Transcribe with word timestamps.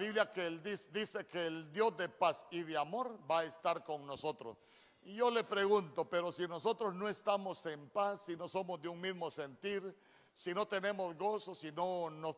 Biblia 0.00 0.30
que 0.30 0.46
él 0.46 0.62
dice, 0.62 1.26
que 1.26 1.46
el 1.46 1.70
Dios 1.72 1.94
de 1.98 2.08
paz 2.08 2.46
y 2.50 2.62
de 2.62 2.78
amor 2.78 3.18
va 3.30 3.40
a 3.40 3.44
estar 3.44 3.84
con 3.84 4.06
nosotros. 4.06 4.56
Y 5.02 5.16
yo 5.16 5.30
le 5.30 5.44
pregunto, 5.44 6.08
pero 6.08 6.32
si 6.32 6.48
nosotros 6.48 6.94
no 6.94 7.06
estamos 7.06 7.64
en 7.66 7.90
paz, 7.90 8.22
si 8.22 8.34
no 8.34 8.48
somos 8.48 8.80
de 8.80 8.88
un 8.88 8.98
mismo 8.98 9.30
sentir, 9.30 9.94
si 10.34 10.54
no 10.54 10.66
tenemos 10.66 11.14
gozo, 11.18 11.54
si 11.54 11.70
no 11.72 12.08
nos, 12.08 12.36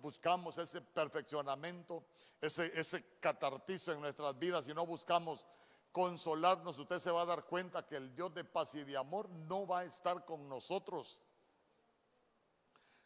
buscamos 0.00 0.58
ese 0.58 0.80
perfeccionamiento, 0.80 2.04
ese, 2.40 2.72
ese 2.78 3.04
catartizo 3.20 3.92
en 3.92 4.00
nuestras 4.00 4.36
vidas, 4.36 4.66
si 4.66 4.74
no 4.74 4.84
buscamos 4.84 5.46
consolarnos, 5.92 6.76
usted 6.80 6.98
se 6.98 7.12
va 7.12 7.22
a 7.22 7.26
dar 7.26 7.44
cuenta 7.44 7.86
que 7.86 7.94
el 7.94 8.12
Dios 8.16 8.34
de 8.34 8.42
paz 8.42 8.74
y 8.74 8.82
de 8.82 8.96
amor 8.96 9.28
no 9.28 9.68
va 9.68 9.80
a 9.80 9.84
estar 9.84 10.24
con 10.24 10.48
nosotros. 10.48 11.22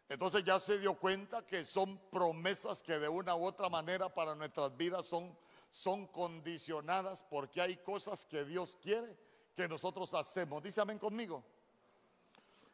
Entonces 0.09 0.43
ya 0.45 0.59
se 0.59 0.79
dio 0.79 0.95
cuenta 0.95 1.45
que 1.45 1.65
son 1.65 1.99
promesas 2.11 2.83
que 2.83 2.99
de 2.99 3.09
una 3.09 3.35
u 3.37 3.45
otra 3.45 3.69
manera 3.69 4.13
para 4.13 4.35
nuestras 4.35 4.77
vidas 4.77 5.07
son 5.07 5.37
son 5.71 6.07
condicionadas 6.07 7.23
porque 7.23 7.61
hay 7.61 7.77
cosas 7.79 8.25
que 8.25 8.45
Dios 8.45 8.79
quiere 8.81 9.17
que 9.55 9.69
nosotros 9.69 10.15
hacemos. 10.15 10.63
Dice 10.63 10.81
amén 10.81 10.99
conmigo. 10.99 11.45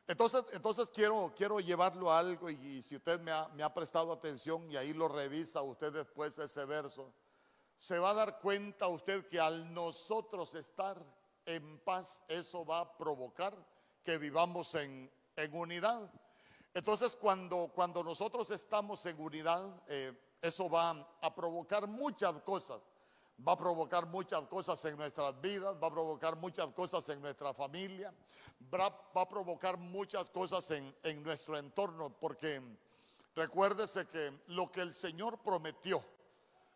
Entonces, 0.07 0.45
entonces 0.53 0.91
quiero, 0.91 1.33
quiero 1.35 1.61
llevarlo 1.61 2.13
a 2.13 2.19
algo 2.19 2.51
y, 2.51 2.83
si 2.83 2.97
usted 2.97 3.21
me 3.21 3.31
ha, 3.31 3.49
me 3.49 3.63
ha 3.63 3.73
prestado 3.73 4.13
atención 4.13 4.71
y 4.71 4.77
ahí 4.77 4.93
lo 4.93 5.09
revisa 5.09 5.63
usted 5.63 5.93
después 5.93 6.39
ese 6.39 6.65
verso, 6.67 7.11
se 7.79 7.99
va 7.99 8.11
a 8.11 8.15
dar 8.15 8.39
cuenta 8.39 8.87
usted 8.89 9.27
que 9.27 9.41
al 9.41 9.73
nosotros 9.73 10.55
estar 10.55 11.03
en 11.47 11.79
paz, 11.81 12.23
eso 12.29 12.67
va 12.67 12.81
a 12.81 12.97
provocar 12.99 13.55
que 14.03 14.19
vivamos 14.19 14.75
en, 14.75 15.11
en 15.37 15.55
unidad. 15.55 16.11
Entonces, 16.75 17.15
cuando, 17.15 17.71
cuando 17.73 18.03
nosotros 18.03 18.51
estamos 18.51 19.07
en 19.07 19.21
unidad, 19.21 19.65
eh, 19.87 20.13
eso 20.43 20.69
va 20.69 20.91
a 21.23 21.33
provocar 21.33 21.87
muchas 21.87 22.43
cosas. 22.43 22.81
Va 23.47 23.53
a 23.53 23.57
provocar 23.57 24.07
muchas 24.07 24.47
cosas 24.47 24.85
en 24.85 24.97
nuestras 24.97 25.41
vidas, 25.41 25.75
va 25.83 25.87
a 25.87 25.91
provocar 25.91 26.37
muchas 26.37 26.73
cosas 26.73 27.09
en 27.09 27.21
nuestra 27.21 27.53
familia, 27.55 28.13
va, 28.73 28.87
a 28.87 29.29
provocar 29.29 29.77
muchas 29.77 30.31
cosas 30.31 30.71
en, 30.71 30.95
en 31.03 31.23
nuestro 31.23 31.59
entorno, 31.59 32.11
porque 32.11 32.63
recuérdese 33.35 34.07
que 34.07 34.41
lo 34.49 34.71
que 34.71 34.83
el 34.83 34.95
Señor 34.95 35.39
prometió 35.39 36.05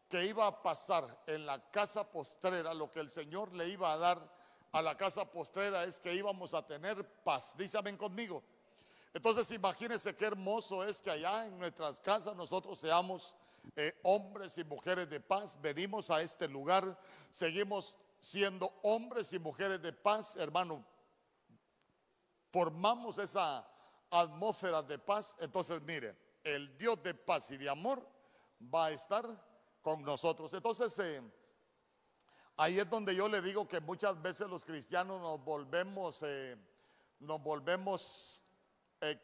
que 0.09 0.25
iba 0.25 0.47
a 0.47 0.63
pasar 0.63 1.23
en 1.27 1.45
la 1.47 1.71
casa 1.71 2.11
postrera, 2.11 2.73
lo 2.75 2.91
que 2.91 3.01
el 3.01 3.11
Señor 3.11 3.53
le 3.53 3.69
iba 3.69 3.93
a 3.93 3.99
dar 3.99 4.39
a 4.73 4.83
la 4.83 4.97
casa 4.97 5.31
postrera 5.31 5.85
es 5.85 5.99
que 6.01 6.15
íbamos 6.15 6.55
a 6.55 6.67
tener 6.67 7.05
paz. 7.23 7.55
Dísame 7.57 7.97
conmigo. 7.97 8.43
Entonces 9.19 9.51
imagínense 9.51 10.15
qué 10.15 10.27
hermoso 10.27 10.85
es 10.85 11.03
que 11.03 11.11
allá 11.11 11.45
en 11.45 11.59
nuestras 11.59 12.01
casas 12.01 12.37
nosotros 12.37 12.79
seamos 12.79 13.35
eh, 13.75 13.99
hombres 14.05 14.57
y 14.59 14.63
mujeres 14.63 15.11
de 15.11 15.19
paz. 15.19 15.61
Venimos 15.61 16.09
a 16.09 16.23
este 16.23 16.47
lugar, 16.47 16.97
seguimos 17.33 17.97
siendo 18.21 18.73
hombres 18.85 19.33
y 19.33 19.41
mujeres 19.41 19.83
de 19.83 19.93
paz, 19.93 20.37
hermano. 20.37 20.85
Formamos 22.53 23.19
esa 23.19 23.69
atmósfera 24.09 24.85
de 24.85 25.01
paz. 25.01 25.37
Entonces, 25.41 25.83
mire, 25.83 26.17
el 26.45 26.79
Dios 26.79 27.03
de 27.03 27.13
paz 27.13 27.51
y 27.51 27.57
de 27.57 27.69
amor 27.69 28.09
va 28.73 28.87
a 28.87 28.91
estar 28.93 29.27
con 29.83 30.01
nosotros. 30.05 30.55
Entonces, 30.55 30.97
eh, 31.01 31.21
ahí 32.57 32.79
es 32.79 32.89
donde 32.89 33.17
yo 33.17 33.29
le 33.29 33.43
digo 33.43 33.67
que 33.67 33.81
muchas 33.81 34.23
veces 34.23 34.47
los 34.47 34.65
cristianos 34.65 35.21
nos 35.21 35.43
volvemos, 35.43 36.23
eh, 36.23 36.57
nos 37.19 37.43
volvemos 37.43 38.45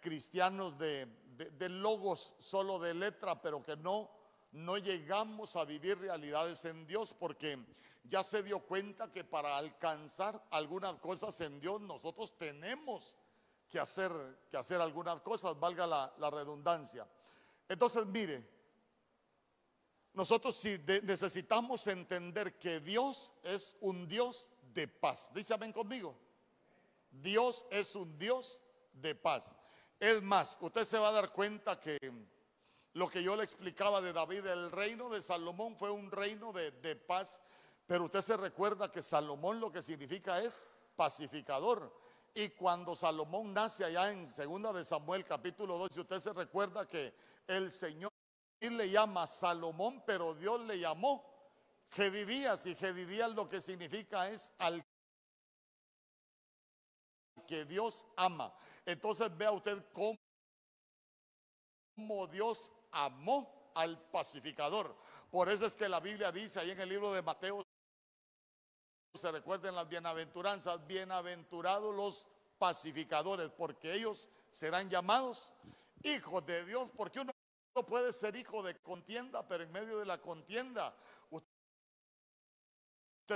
cristianos 0.00 0.78
de, 0.78 1.06
de, 1.36 1.68
logos, 1.68 2.34
solo 2.38 2.78
de 2.78 2.94
letra, 2.94 3.40
pero 3.40 3.62
que 3.62 3.76
no 3.76 4.10
no 4.54 4.78
llegamos 4.78 5.56
a 5.56 5.64
vivir 5.64 5.98
realidades 5.98 6.64
en 6.64 6.86
Dios 6.86 7.12
porque 7.18 7.58
ya 8.04 8.22
se 8.22 8.42
dio 8.42 8.60
cuenta 8.60 9.10
que 9.10 9.24
para 9.24 9.56
alcanzar 9.56 10.40
algunas 10.50 10.94
cosas 11.00 11.40
en 11.40 11.58
Dios 11.58 11.80
nosotros 11.80 12.38
tenemos 12.38 13.16
que 13.68 13.80
hacer, 13.80 14.12
que 14.48 14.56
hacer 14.56 14.80
algunas 14.80 15.20
cosas, 15.22 15.58
valga 15.58 15.86
la, 15.86 16.30
redundancia. 16.30 17.04
Entonces, 17.68 18.06
mire, 18.06 18.48
nosotros 20.12 20.54
si 20.54 20.78
necesitamos 21.02 21.84
entender 21.88 22.56
que 22.56 22.78
Dios 22.78 23.32
es 23.42 23.76
un 23.80 24.06
Dios 24.06 24.48
de 24.72 24.86
paz. 24.86 25.30
Dice 25.34 25.54
amén 25.54 25.72
conmigo. 25.72 26.16
Dios 27.10 27.66
es 27.70 27.96
un 27.96 28.16
Dios 28.16 28.60
de 28.92 29.16
paz. 29.16 29.56
Es 30.04 30.22
más, 30.22 30.58
usted 30.60 30.84
se 30.84 30.98
va 30.98 31.08
a 31.08 31.12
dar 31.12 31.32
cuenta 31.32 31.80
que 31.80 31.98
lo 32.92 33.08
que 33.08 33.22
yo 33.22 33.34
le 33.36 33.42
explicaba 33.42 34.02
de 34.02 34.12
David, 34.12 34.44
el 34.44 34.70
reino 34.70 35.08
de 35.08 35.22
Salomón 35.22 35.78
fue 35.78 35.90
un 35.90 36.10
reino 36.10 36.52
de, 36.52 36.94
paz, 36.94 37.40
pero 37.86 38.04
usted 38.04 38.20
se 38.20 38.36
recuerda 38.36 38.90
que 38.90 39.02
Salomón 39.02 39.60
lo 39.60 39.72
que 39.72 39.80
significa 39.80 40.42
es 40.42 40.66
pacificador. 40.94 41.90
Y 42.34 42.50
cuando 42.50 42.94
Salomón 42.94 43.54
nace 43.54 43.82
allá 43.82 44.12
en 44.12 44.30
segunda 44.30 44.74
de 44.74 44.84
Samuel 44.84 45.24
capítulo 45.24 45.78
2, 45.78 45.96
usted 45.96 46.20
se 46.20 46.34
recuerda 46.34 46.86
que 46.86 47.14
el 47.46 47.72
Señor 47.72 48.12
le 48.60 48.90
llama 48.90 49.26
Salomón, 49.26 50.02
pero 50.04 50.34
Dios 50.34 50.60
le 50.66 50.78
llamó 50.80 51.24
Gedidías 51.88 52.66
y 52.66 52.74
Gedidías 52.74 53.30
lo 53.30 53.48
que 53.48 53.62
significa 53.62 54.28
es 54.28 54.52
al 54.58 54.84
que 57.46 57.64
Dios 57.64 58.06
ama. 58.16 58.52
Entonces 58.84 59.34
vea 59.36 59.52
usted 59.52 59.84
cómo 59.92 60.16
Dios 62.28 62.72
amó 62.92 63.72
al 63.74 64.00
pacificador. 64.10 64.96
Por 65.30 65.48
eso 65.48 65.66
es 65.66 65.76
que 65.76 65.88
la 65.88 66.00
Biblia 66.00 66.30
dice 66.32 66.60
ahí 66.60 66.70
en 66.70 66.80
el 66.80 66.88
libro 66.88 67.12
de 67.12 67.22
Mateo, 67.22 67.62
se 69.14 69.30
recuerden 69.30 69.74
las 69.74 69.88
bienaventuranzas, 69.88 70.84
bienaventurados 70.86 71.94
los 71.94 72.26
pacificadores, 72.58 73.50
porque 73.50 73.94
ellos 73.94 74.28
serán 74.50 74.88
llamados 74.88 75.52
hijos 76.02 76.44
de 76.46 76.64
Dios, 76.64 76.90
porque 76.96 77.20
uno 77.20 77.32
no 77.76 77.86
puede 77.86 78.12
ser 78.12 78.36
hijo 78.36 78.62
de 78.62 78.80
contienda, 78.80 79.46
pero 79.46 79.64
en 79.64 79.72
medio 79.72 79.98
de 79.98 80.06
la 80.06 80.20
contienda 80.20 80.96
usted 81.30 81.44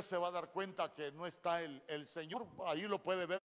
se 0.01 0.17
va 0.17 0.29
a 0.29 0.33
dar 0.33 0.53
cuenta 0.53 0.93
que 0.93 1.11
no 1.13 1.27
está 1.27 1.63
el, 1.63 1.83
el 1.89 2.07
Señor, 2.07 2.47
ahí 2.67 2.83
lo 2.83 3.03
puede 3.03 3.27
ver 3.27 3.41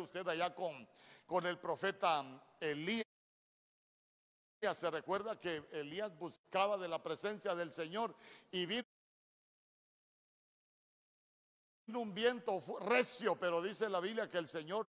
usted 0.00 0.26
allá 0.28 0.54
con, 0.54 0.88
con 1.26 1.46
el 1.46 1.58
profeta 1.58 2.24
Elías. 2.60 3.04
Se 4.60 4.90
recuerda 4.90 5.38
que 5.38 5.62
Elías 5.72 6.16
buscaba 6.18 6.78
de 6.78 6.88
la 6.88 7.02
presencia 7.02 7.54
del 7.54 7.72
Señor 7.72 8.14
y 8.50 8.64
vino 8.64 8.84
un 11.88 12.14
viento 12.14 12.62
recio, 12.80 13.36
pero 13.36 13.60
dice 13.60 13.88
la 13.88 14.00
Biblia 14.00 14.30
que 14.30 14.38
el 14.38 14.48
Señor 14.48 14.86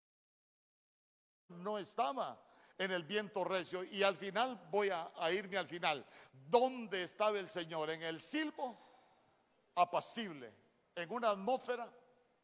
no 1.49 1.77
estaba 1.77 2.41
en 2.77 2.91
el 2.91 3.03
viento 3.03 3.43
recio. 3.43 3.83
Y 3.83 4.01
al 4.01 4.15
final, 4.15 4.59
voy 4.71 4.89
a, 4.89 5.11
a, 5.17 5.31
irme 5.31 5.57
al 5.57 5.67
final. 5.67 6.03
¿Dónde 6.31 7.03
estaba 7.03 7.37
el 7.37 7.49
Señor? 7.49 7.91
En 7.91 8.01
el 8.01 8.19
silbo 8.21 8.77
apacible, 9.75 10.51
en 10.95 11.11
una 11.11 11.29
atmósfera 11.29 11.91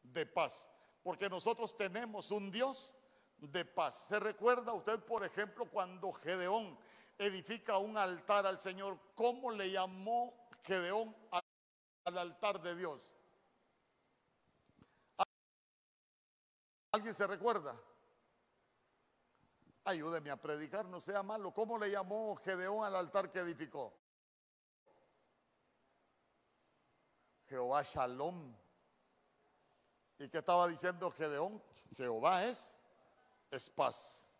de 0.02 0.26
paz. 0.26 0.70
Porque 1.06 1.30
nosotros 1.30 1.76
tenemos 1.76 2.32
un 2.32 2.50
Dios 2.50 2.96
de 3.38 3.64
paz. 3.64 4.06
¿Se 4.08 4.18
recuerda 4.18 4.72
usted, 4.72 4.98
por 5.04 5.24
ejemplo, 5.24 5.70
cuando 5.70 6.12
Gedeón 6.12 6.76
edifica 7.16 7.78
un 7.78 7.96
altar 7.96 8.44
al 8.44 8.58
Señor. 8.58 8.98
¿Cómo 9.14 9.52
le 9.52 9.70
llamó 9.70 10.48
Gedeón 10.64 11.14
al 12.02 12.18
altar 12.18 12.60
de 12.60 12.74
Dios? 12.74 13.14
¿Alguien 16.90 17.14
se 17.14 17.28
recuerda? 17.28 17.80
Ayúdeme 19.84 20.30
a 20.30 20.42
predicar, 20.42 20.86
no 20.86 21.00
sea 21.00 21.22
malo. 21.22 21.54
¿Cómo 21.54 21.78
le 21.78 21.88
llamó 21.88 22.34
Gedeón 22.34 22.84
al 22.84 22.96
altar 22.96 23.30
que 23.30 23.38
edificó? 23.38 23.96
Jehová 27.46 27.84
Shalom. 27.84 28.65
¿Y 30.26 30.28
qué 30.28 30.38
estaba 30.38 30.66
diciendo 30.66 31.08
Gedeón? 31.12 31.62
Jehová 31.96 32.46
es, 32.46 32.76
es 33.48 33.70
paz. 33.70 34.34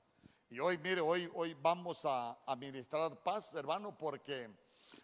Y 0.50 0.58
hoy, 0.58 0.78
mire, 0.78 1.00
hoy, 1.00 1.30
hoy 1.32 1.54
vamos 1.54 2.04
a 2.04 2.36
administrar 2.44 3.22
paz, 3.22 3.48
hermano, 3.54 3.96
porque, 3.96 4.50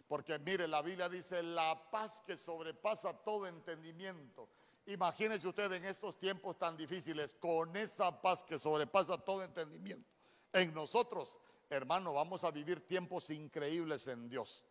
porque 0.09 0.37
mire, 0.39 0.67
la 0.67 0.81
Biblia 0.81 1.07
dice 1.07 1.41
la 1.41 1.89
paz 1.89 2.21
que 2.27 2.37
sobrepasa 2.37 3.13
todo 3.13 3.47
entendimiento. 3.47 4.49
Imagínese 4.87 5.47
usted 5.47 5.71
en 5.71 5.85
estos 5.85 6.19
tiempos 6.19 6.59
tan 6.59 6.75
difíciles, 6.75 7.33
con 7.35 7.73
esa 7.77 8.21
paz 8.21 8.43
que 8.43 8.59
sobrepasa 8.59 9.17
todo 9.17 9.41
entendimiento. 9.41 10.05
En 10.51 10.73
nosotros, 10.73 11.37
hermano, 11.69 12.11
vamos 12.11 12.43
a 12.43 12.51
vivir 12.51 12.85
tiempos 12.85 13.29
increíbles 13.29 14.05
en 14.09 14.27
Dios. 14.27 14.65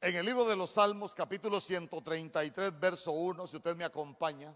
En 0.00 0.14
el 0.14 0.26
libro 0.26 0.44
de 0.44 0.54
los 0.54 0.72
Salmos, 0.72 1.14
capítulo 1.14 1.58
133, 1.58 2.78
verso 2.78 3.12
1, 3.12 3.46
si 3.46 3.56
usted 3.56 3.74
me 3.74 3.84
acompaña. 3.84 4.54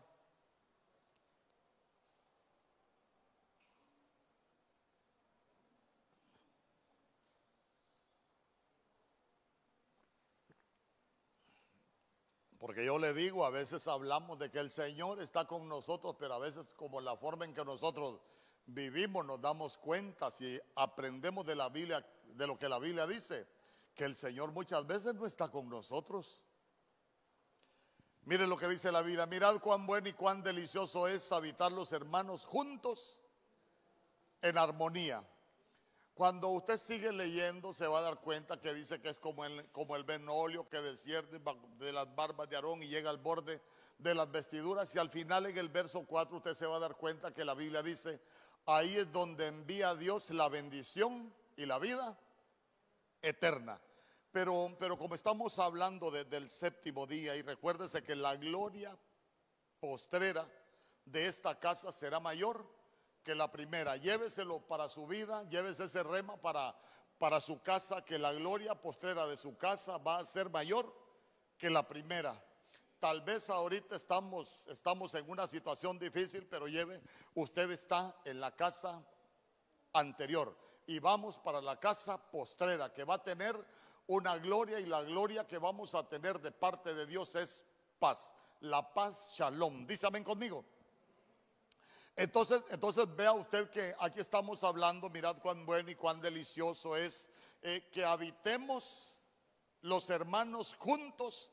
Porque 12.58 12.84
yo 12.84 12.98
le 12.98 13.14
digo, 13.14 13.46
a 13.46 13.50
veces 13.50 13.88
hablamos 13.88 14.38
de 14.38 14.50
que 14.50 14.58
el 14.58 14.70
Señor 14.70 15.20
está 15.20 15.46
con 15.46 15.66
nosotros, 15.66 16.14
pero 16.18 16.34
a 16.34 16.38
veces 16.38 16.72
como 16.74 17.00
la 17.00 17.16
forma 17.16 17.46
en 17.46 17.54
que 17.54 17.64
nosotros 17.64 18.20
vivimos 18.66 19.24
nos 19.24 19.40
damos 19.40 19.78
cuenta 19.78 20.30
si 20.30 20.60
aprendemos 20.76 21.46
de 21.46 21.56
la 21.56 21.70
Biblia, 21.70 22.06
de 22.26 22.46
lo 22.46 22.58
que 22.58 22.68
la 22.68 22.78
Biblia 22.78 23.06
dice, 23.06 23.48
que 24.00 24.06
el 24.06 24.16
Señor 24.16 24.50
muchas 24.52 24.86
veces 24.86 25.14
no 25.14 25.26
está 25.26 25.50
con 25.50 25.68
nosotros. 25.68 26.40
Mire 28.22 28.46
lo 28.46 28.56
que 28.56 28.66
dice 28.66 28.90
la 28.90 29.02
Biblia, 29.02 29.26
mirad 29.26 29.60
cuán 29.60 29.86
bueno 29.86 30.08
y 30.08 30.14
cuán 30.14 30.42
delicioso 30.42 31.06
es 31.06 31.30
habitar 31.32 31.70
los 31.70 31.92
hermanos 31.92 32.46
juntos 32.46 33.20
en 34.40 34.56
armonía. 34.56 35.22
Cuando 36.14 36.48
usted 36.48 36.78
sigue 36.78 37.12
leyendo 37.12 37.74
se 37.74 37.86
va 37.86 37.98
a 37.98 38.00
dar 38.00 38.20
cuenta 38.22 38.58
que 38.58 38.72
dice 38.72 39.02
que 39.02 39.10
es 39.10 39.18
como 39.18 39.44
el, 39.44 39.70
como 39.70 39.94
el 39.96 40.04
benolio 40.04 40.66
que 40.66 40.80
desciende 40.80 41.38
de 41.78 41.92
las 41.92 42.14
barbas 42.14 42.48
de 42.48 42.56
Aarón 42.56 42.82
y 42.82 42.88
llega 42.88 43.10
al 43.10 43.18
borde 43.18 43.60
de 43.98 44.14
las 44.14 44.30
vestiduras. 44.30 44.94
Y 44.94 44.98
al 44.98 45.10
final 45.10 45.44
en 45.44 45.58
el 45.58 45.68
verso 45.68 46.06
4 46.06 46.38
usted 46.38 46.54
se 46.54 46.66
va 46.66 46.76
a 46.76 46.80
dar 46.80 46.96
cuenta 46.96 47.34
que 47.34 47.44
la 47.44 47.52
Biblia 47.52 47.82
dice, 47.82 48.18
ahí 48.64 48.96
es 48.96 49.12
donde 49.12 49.48
envía 49.48 49.94
Dios 49.94 50.30
la 50.30 50.48
bendición 50.48 51.34
y 51.54 51.66
la 51.66 51.78
vida 51.78 52.18
eterna. 53.22 53.78
Pero, 54.32 54.76
pero 54.78 54.96
como 54.96 55.14
estamos 55.14 55.58
hablando 55.58 56.10
del 56.10 56.50
séptimo 56.50 57.06
día 57.06 57.34
y 57.34 57.42
recuérdese 57.42 58.02
que 58.02 58.14
la 58.14 58.36
gloria 58.36 58.96
postrera 59.80 60.48
de 61.04 61.26
esta 61.26 61.58
casa 61.58 61.90
será 61.90 62.20
mayor 62.20 62.64
que 63.24 63.34
la 63.34 63.50
primera. 63.50 63.96
Lléveselo 63.96 64.60
para 64.60 64.88
su 64.88 65.06
vida, 65.06 65.42
llévese 65.48 65.84
ese 65.84 66.02
rema 66.04 66.36
para, 66.36 66.76
para 67.18 67.40
su 67.40 67.60
casa, 67.60 68.04
que 68.04 68.18
la 68.18 68.32
gloria 68.32 68.80
postrera 68.80 69.26
de 69.26 69.36
su 69.36 69.56
casa 69.56 69.98
va 69.98 70.18
a 70.18 70.24
ser 70.24 70.48
mayor 70.48 70.94
que 71.58 71.68
la 71.68 71.86
primera. 71.86 72.40
Tal 73.00 73.22
vez 73.22 73.50
ahorita 73.50 73.96
estamos, 73.96 74.62
estamos 74.66 75.14
en 75.14 75.28
una 75.28 75.48
situación 75.48 75.98
difícil, 75.98 76.46
pero 76.46 76.68
lleve, 76.68 77.00
usted 77.34 77.70
está 77.70 78.14
en 78.24 78.40
la 78.40 78.54
casa 78.54 79.02
anterior 79.92 80.56
y 80.86 80.98
vamos 80.98 81.38
para 81.38 81.60
la 81.60 81.78
casa 81.78 82.18
postrera, 82.30 82.92
que 82.92 83.04
va 83.04 83.14
a 83.14 83.22
tener 83.22 83.56
una 84.06 84.38
gloria 84.38 84.80
y 84.80 84.86
la 84.86 85.02
gloria 85.02 85.46
que 85.46 85.58
vamos 85.58 85.94
a 85.94 86.08
tener 86.08 86.40
de 86.40 86.52
parte 86.52 86.94
de 86.94 87.06
Dios 87.06 87.34
es 87.34 87.64
paz. 87.98 88.34
La 88.60 88.92
paz, 88.92 89.34
shalom. 89.36 89.86
Dísame 89.86 90.22
conmigo. 90.24 90.64
Entonces, 92.16 92.62
entonces 92.70 93.06
vea 93.16 93.32
usted 93.32 93.70
que 93.70 93.94
aquí 93.98 94.20
estamos 94.20 94.62
hablando, 94.64 95.08
mirad 95.08 95.38
cuán 95.40 95.64
bueno 95.64 95.90
y 95.90 95.94
cuán 95.94 96.20
delicioso 96.20 96.96
es 96.96 97.30
eh, 97.62 97.88
que 97.90 98.04
habitemos 98.04 99.20
los 99.82 100.10
hermanos 100.10 100.74
juntos 100.78 101.50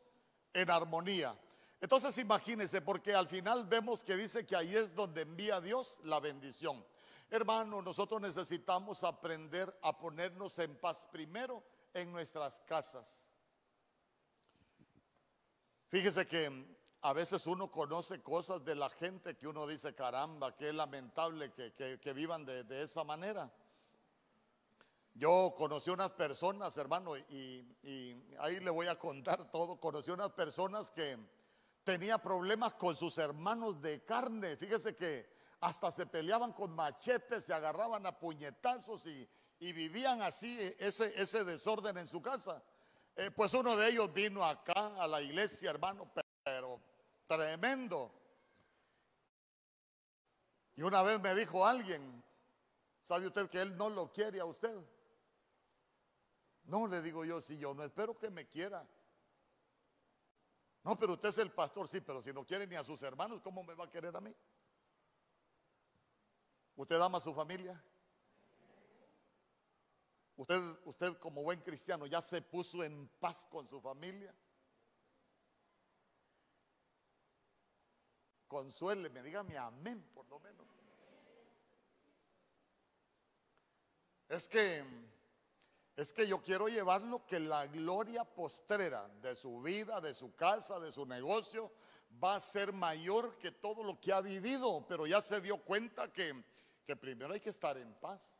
en 0.54 0.70
armonía. 0.70 1.40
Entonces 1.80 2.18
imagínense, 2.18 2.82
porque 2.82 3.14
al 3.14 3.28
final 3.28 3.66
vemos 3.66 4.04
que 4.04 4.18
dice 4.18 4.46
que 4.46 4.56
ahí 4.56 4.76
es 4.76 4.96
donde 4.96 5.22
envía 5.22 5.62
Dios 5.62 6.00
la 6.04 6.20
bendición. 6.20 6.84
Hermano, 7.30 7.82
nosotros 7.82 8.22
necesitamos 8.22 9.04
aprender 9.04 9.78
a 9.84 9.98
ponernos 9.98 10.58
en 10.60 10.76
paz 10.78 11.06
primero 11.12 11.64
en 12.02 12.12
nuestras 12.12 12.60
casas. 12.62 13.26
Fíjese 15.90 16.28
que 16.28 16.78
a 17.02 17.14
veces 17.14 17.48
uno 17.48 17.72
conoce 17.72 18.22
cosas 18.22 18.64
de 18.64 18.76
la 18.76 18.90
gente 18.90 19.36
que 19.36 19.48
uno 19.48 19.66
dice, 19.66 19.96
caramba, 19.96 20.56
qué 20.56 20.74
lamentable 20.74 21.52
que, 21.54 22.14
vivan 22.14 22.46
de, 22.46 22.84
esa 22.84 23.04
manera. 23.04 23.52
Yo 25.14 25.54
conocí 25.58 25.90
unas 25.90 26.12
personas, 26.12 26.78
hermano, 26.78 27.18
y, 27.18 27.66
ahí 28.40 28.60
le 28.60 28.70
voy 28.70 28.88
a 28.88 29.00
contar 29.00 29.50
todo. 29.50 29.80
Conocí 29.80 30.12
unas 30.12 30.32
personas 30.32 30.92
que 30.92 31.18
tenía 31.84 32.18
problemas 32.18 32.74
con 32.74 32.96
sus 32.96 33.18
hermanos 33.18 33.82
de 33.82 34.04
carne. 34.04 34.58
Fíjese 34.58 34.96
que 34.96 35.38
hasta 35.62 35.90
se 35.90 36.06
peleaban 36.06 36.52
con 36.52 36.76
machetes, 36.76 37.46
se 37.46 37.54
agarraban 37.54 38.06
a 38.06 38.20
puñetazos 38.20 39.06
y, 39.08 39.28
vivían 39.60 40.22
así 40.22 40.58
ese, 40.80 41.20
ese 41.20 41.44
desorden 41.44 41.98
en 41.98 42.08
su 42.08 42.22
casa. 42.22 42.64
Eh, 43.16 43.32
pues 43.32 43.54
uno 43.54 43.76
de 43.76 43.90
ellos 43.90 44.14
vino 44.14 44.44
acá 44.44 44.96
a 44.96 45.08
la 45.08 45.22
iglesia, 45.22 45.72
hermano, 45.72 46.12
pero 46.44 46.80
tremendo. 47.26 48.12
Y 50.76 50.84
una 50.84 51.02
vez 51.02 51.20
me 51.20 51.34
dijo 51.34 51.66
alguien, 51.66 52.24
¿sabe 53.02 53.26
usted 53.26 53.50
que 53.50 53.60
él 53.60 53.76
no 53.76 53.90
lo 53.90 54.12
quiere 54.14 54.40
a 54.40 54.46
usted? 54.46 54.76
No, 56.66 56.86
le 56.86 57.02
digo 57.02 57.26
yo, 57.26 57.42
si 57.42 57.58
yo 57.58 57.74
no 57.74 57.84
espero 57.84 58.18
que 58.18 58.30
me 58.30 58.48
quiera. 58.48 58.88
No, 60.84 60.98
pero 61.00 61.14
usted 61.14 61.30
es 61.30 61.38
el 61.40 61.52
pastor, 61.52 61.88
sí, 61.88 62.02
pero 62.02 62.22
si 62.22 62.32
no 62.32 62.46
quiere 62.46 62.68
ni 62.68 62.76
a 62.76 62.84
sus 62.84 63.02
hermanos, 63.02 63.42
¿cómo 63.42 63.64
me 63.64 63.74
va 63.74 63.86
a 63.86 63.90
querer 63.90 64.16
a 64.16 64.22
mí? 64.22 64.34
¿Usted 66.76 67.02
ama 67.02 67.18
a 67.18 67.22
su 67.22 67.34
familia? 67.34 67.84
¿Usted, 70.38 70.62
usted 70.86 71.18
como 71.18 71.42
buen 71.42 71.60
cristiano 71.62 72.06
ya 72.06 72.22
se 72.22 72.42
puso 72.42 72.84
en 72.84 73.08
paz 73.20 73.48
con 73.50 73.68
su 73.68 73.82
familia? 73.82 74.34
Consuéleme, 78.48 79.24
dígame 79.24 79.58
amén 79.58 80.02
por 80.14 80.28
lo 80.28 80.40
menos. 80.40 80.66
Es 84.30 84.48
que 84.48 84.84
es 85.96 86.14
que 86.14 86.28
yo 86.28 86.44
quiero 86.44 86.68
llevarlo 86.68 87.26
que 87.26 87.40
la 87.40 87.66
gloria 87.66 88.24
postrera 88.24 89.08
de 89.24 89.36
su 89.36 89.60
vida, 89.64 90.00
de 90.00 90.14
su 90.14 90.36
casa, 90.36 90.80
de 90.80 90.92
su 90.92 91.08
negocio 91.08 91.72
va 92.24 92.36
a 92.36 92.40
ser 92.40 92.72
mayor 92.72 93.40
que 93.40 93.52
todo 93.52 93.84
lo 93.84 94.00
que 94.00 94.14
ha 94.14 94.22
vivido, 94.22 94.86
pero 94.88 95.08
ya 95.08 95.24
se 95.24 95.42
dio 95.42 95.58
cuenta 95.58 96.14
que, 96.14 96.44
que 96.86 96.96
primero 96.96 97.34
hay 97.34 97.40
que 97.40 97.50
estar 97.50 97.76
en 97.80 97.92
paz. 97.96 98.40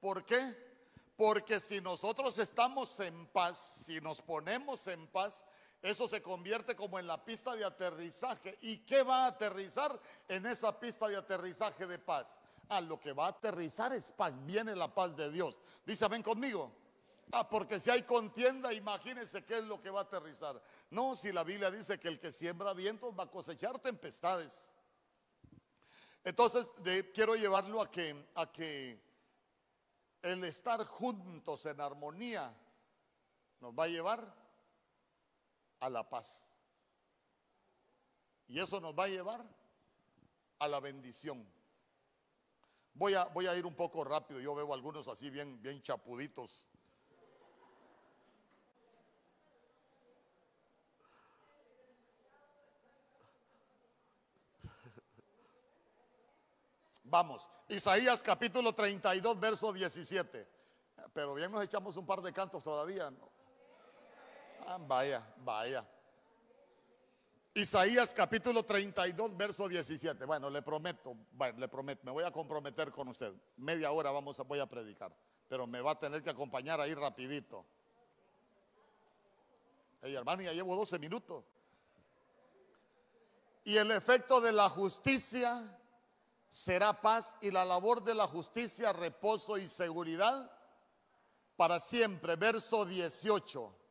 ¿Por 0.00 0.24
qué? 0.24 0.73
Porque 1.16 1.60
si 1.60 1.80
nosotros 1.80 2.38
estamos 2.38 2.98
en 3.00 3.26
paz, 3.28 3.58
si 3.86 4.00
nos 4.00 4.20
ponemos 4.20 4.86
en 4.88 5.06
paz, 5.06 5.44
eso 5.80 6.08
se 6.08 6.22
convierte 6.22 6.74
como 6.74 6.98
en 6.98 7.06
la 7.06 7.22
pista 7.24 7.54
de 7.54 7.64
aterrizaje. 7.64 8.58
¿Y 8.62 8.78
qué 8.78 9.02
va 9.02 9.24
a 9.24 9.28
aterrizar 9.28 10.00
en 10.28 10.46
esa 10.46 10.80
pista 10.80 11.06
de 11.06 11.16
aterrizaje 11.16 11.86
de 11.86 11.98
paz? 11.98 12.36
A 12.68 12.78
ah, 12.78 12.80
lo 12.80 12.98
que 12.98 13.12
va 13.12 13.26
a 13.26 13.28
aterrizar 13.28 13.92
es 13.92 14.10
paz, 14.10 14.34
viene 14.46 14.74
la 14.74 14.92
paz 14.92 15.14
de 15.14 15.30
Dios. 15.30 15.60
Dice, 15.84 16.08
ven 16.08 16.22
conmigo. 16.22 16.72
Ah, 17.32 17.48
porque 17.48 17.78
si 17.78 17.90
hay 17.90 18.02
contienda, 18.02 18.72
imagínense 18.72 19.44
qué 19.44 19.58
es 19.58 19.64
lo 19.64 19.80
que 19.80 19.90
va 19.90 20.00
a 20.00 20.04
aterrizar. 20.04 20.60
No, 20.90 21.14
si 21.16 21.32
la 21.32 21.44
Biblia 21.44 21.70
dice 21.70 22.00
que 22.00 22.08
el 22.08 22.18
que 22.18 22.32
siembra 22.32 22.72
vientos 22.72 23.14
va 23.18 23.24
a 23.24 23.30
cosechar 23.30 23.78
tempestades. 23.78 24.72
Entonces, 26.24 26.66
quiero 27.12 27.36
llevarlo 27.36 27.82
a 27.82 27.90
que, 27.90 28.24
a 28.34 28.50
que 28.50 29.03
el 30.24 30.42
estar 30.44 30.82
juntos 30.86 31.66
en 31.66 31.80
armonía 31.80 32.52
nos 33.60 33.74
va 33.74 33.84
a 33.84 33.88
llevar 33.88 34.34
a 35.80 35.90
la 35.90 36.08
paz. 36.08 36.50
Y 38.46 38.58
eso 38.58 38.80
nos 38.80 38.94
va 38.98 39.04
a 39.04 39.08
llevar 39.08 39.44
a 40.58 40.68
la 40.68 40.80
bendición. 40.80 41.46
Voy 42.94 43.14
a, 43.14 43.24
voy 43.24 43.46
a 43.46 43.56
ir 43.56 43.66
un 43.66 43.74
poco 43.74 44.02
rápido, 44.02 44.40
yo 44.40 44.54
veo 44.54 44.72
algunos 44.72 45.08
así 45.08 45.28
bien, 45.28 45.60
bien 45.60 45.82
chapuditos. 45.82 46.68
Vamos, 57.14 57.48
Isaías 57.68 58.24
capítulo 58.24 58.72
32, 58.72 59.38
verso 59.38 59.72
17. 59.72 60.48
Pero 61.12 61.34
bien 61.34 61.52
nos 61.52 61.62
echamos 61.62 61.96
un 61.96 62.04
par 62.04 62.20
de 62.20 62.32
cantos 62.32 62.64
todavía. 62.64 63.08
Ah, 64.66 64.78
vaya, 64.80 65.24
vaya. 65.36 65.86
Isaías 67.54 68.12
capítulo 68.12 68.64
32, 68.64 69.36
verso 69.36 69.68
17. 69.68 70.24
Bueno, 70.24 70.50
le 70.50 70.60
prometo, 70.62 71.14
bueno, 71.30 71.60
le 71.60 71.68
prometo, 71.68 72.00
me 72.02 72.10
voy 72.10 72.24
a 72.24 72.32
comprometer 72.32 72.90
con 72.90 73.06
usted. 73.06 73.32
Media 73.58 73.92
hora 73.92 74.10
vamos 74.10 74.40
a, 74.40 74.42
voy 74.42 74.58
a 74.58 74.66
predicar, 74.66 75.14
pero 75.48 75.68
me 75.68 75.80
va 75.80 75.92
a 75.92 75.98
tener 76.00 76.20
que 76.20 76.30
acompañar 76.30 76.80
ahí 76.80 76.94
rapidito. 76.94 77.64
Hey, 80.02 80.16
hermano, 80.16 80.42
ya 80.42 80.52
llevo 80.52 80.74
12 80.74 80.98
minutos. 80.98 81.44
Y 83.62 83.76
el 83.76 83.92
efecto 83.92 84.40
de 84.40 84.50
la 84.50 84.68
justicia 84.68 85.78
será 86.54 87.00
paz 87.00 87.36
y 87.40 87.50
la 87.50 87.64
labor 87.64 88.04
de 88.04 88.14
la 88.14 88.28
justicia 88.28 88.92
reposo 88.92 89.58
y 89.58 89.68
seguridad 89.68 90.50
para 91.56 91.80
siempre. 91.80 92.36
Verso 92.36 92.84
18 92.84 93.84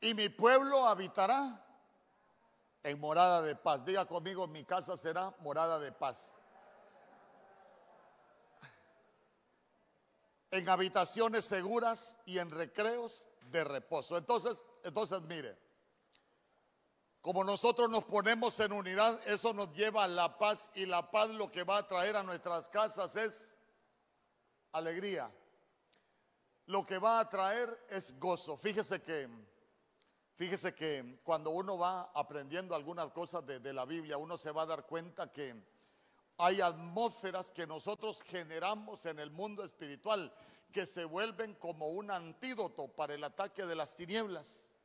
y 0.00 0.14
mi 0.14 0.28
pueblo 0.28 0.86
habitará 0.86 1.64
en 2.82 3.00
morada 3.00 3.42
de 3.42 3.56
paz. 3.56 3.84
Diga 3.84 4.06
conmigo, 4.06 4.46
mi 4.46 4.64
casa 4.64 4.96
será 4.96 5.34
morada 5.40 5.78
de 5.78 5.92
paz. 5.92 6.38
En 10.50 10.68
habitaciones 10.68 11.44
seguras 11.44 12.18
y 12.24 12.38
en 12.38 12.50
recreos 12.50 13.26
de 13.50 13.64
reposo. 13.64 14.16
Entonces, 14.16 14.62
entonces 14.84 15.20
mire, 15.22 15.58
Como 17.26 17.42
nosotros 17.42 17.90
nos 17.90 18.04
ponemos 18.04 18.60
en 18.60 18.70
unidad, 18.70 19.18
eso 19.26 19.52
nos 19.52 19.72
lleva 19.72 20.04
a 20.04 20.06
la 20.06 20.38
paz 20.38 20.70
y 20.76 20.86
la 20.86 21.10
paz 21.10 21.30
lo 21.30 21.50
que 21.50 21.64
va 21.64 21.78
a 21.78 21.86
traer 21.88 22.14
a 22.14 22.22
nuestras 22.22 22.68
casas 22.68 23.16
es 23.16 23.52
alegría. 24.70 25.28
Lo 26.66 26.86
que 26.86 26.98
va 26.98 27.18
a 27.18 27.28
traer 27.28 27.84
es 27.90 28.16
gozo. 28.20 28.56
Fíjese 28.56 29.02
que, 29.02 29.28
fíjese 30.36 30.72
que 30.72 31.18
cuando 31.24 31.50
uno 31.50 31.76
va 31.76 32.12
aprendiendo 32.14 32.76
algunas 32.76 33.10
cosas 33.10 33.44
de, 33.44 33.58
de 33.58 33.72
la 33.72 33.86
Biblia, 33.86 34.18
uno 34.18 34.38
se 34.38 34.52
va 34.52 34.62
a 34.62 34.66
dar 34.66 34.86
cuenta 34.86 35.32
que 35.32 35.52
hay 36.38 36.60
atmósferas 36.60 37.50
que 37.50 37.66
nosotros 37.66 38.22
generamos 38.22 39.04
en 39.04 39.18
el 39.18 39.32
mundo 39.32 39.64
espiritual 39.64 40.32
que 40.70 40.86
se 40.86 41.04
vuelven 41.04 41.56
como 41.56 41.88
un 41.88 42.12
antídoto 42.12 42.86
para 42.86 43.14
el 43.14 43.24
ataque 43.24 43.66
de 43.66 43.74
las 43.74 43.96
tinieblas. 43.96 44.75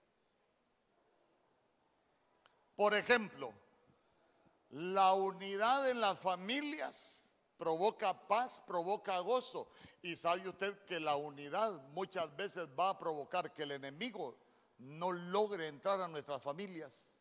Por 2.82 2.96
ejemplo, 2.96 3.54
la 4.72 5.14
unidad 5.14 5.88
en 5.92 6.02
las 6.02 6.18
familias 6.18 7.32
provoca 7.56 8.28
paz, 8.28 8.60
provoca 8.66 9.20
gozo. 9.20 9.70
Y 10.02 10.16
sabe 10.16 10.50
usted 10.50 10.84
que 10.86 11.00
la 11.00 11.16
unidad 11.16 11.74
muchas 11.90 12.36
veces 12.36 12.68
va 12.70 12.90
a 12.90 12.98
provocar 12.98 13.54
que 13.54 13.62
el 13.62 13.74
enemigo 13.74 14.36
no 14.80 15.12
logre 15.12 15.68
entrar 15.68 16.02
a 16.02 16.08
nuestras 16.08 16.42
familias. 16.42 17.16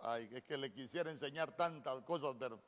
Ay, 0.00 0.28
es 0.32 0.42
que 0.42 0.58
le 0.58 0.72
quisiera 0.72 1.08
enseñar 1.08 1.54
tantas 1.54 2.02
cosas, 2.02 2.34
pero, 2.36 2.60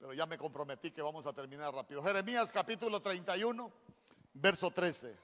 pero 0.00 0.12
ya 0.14 0.26
me 0.26 0.36
comprometí 0.36 0.90
que 0.90 1.00
vamos 1.00 1.26
a 1.26 1.32
terminar 1.32 1.72
rápido. 1.72 2.02
Jeremías 2.02 2.50
capítulo 2.50 3.00
31, 3.00 3.89
verso 4.32 4.70
13. 4.70 5.18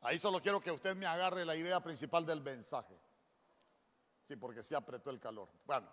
Ahí 0.00 0.18
solo 0.18 0.40
quiero 0.42 0.60
que 0.60 0.70
usted 0.70 0.94
me 0.96 1.06
agarre 1.06 1.44
la 1.44 1.56
idea 1.56 1.80
principal 1.80 2.26
del 2.26 2.42
mensaje. 2.42 2.94
Sí, 4.28 4.36
porque 4.36 4.62
se 4.62 4.76
apretó 4.76 5.10
el 5.10 5.20
calor. 5.20 5.48
Bueno, 5.64 5.88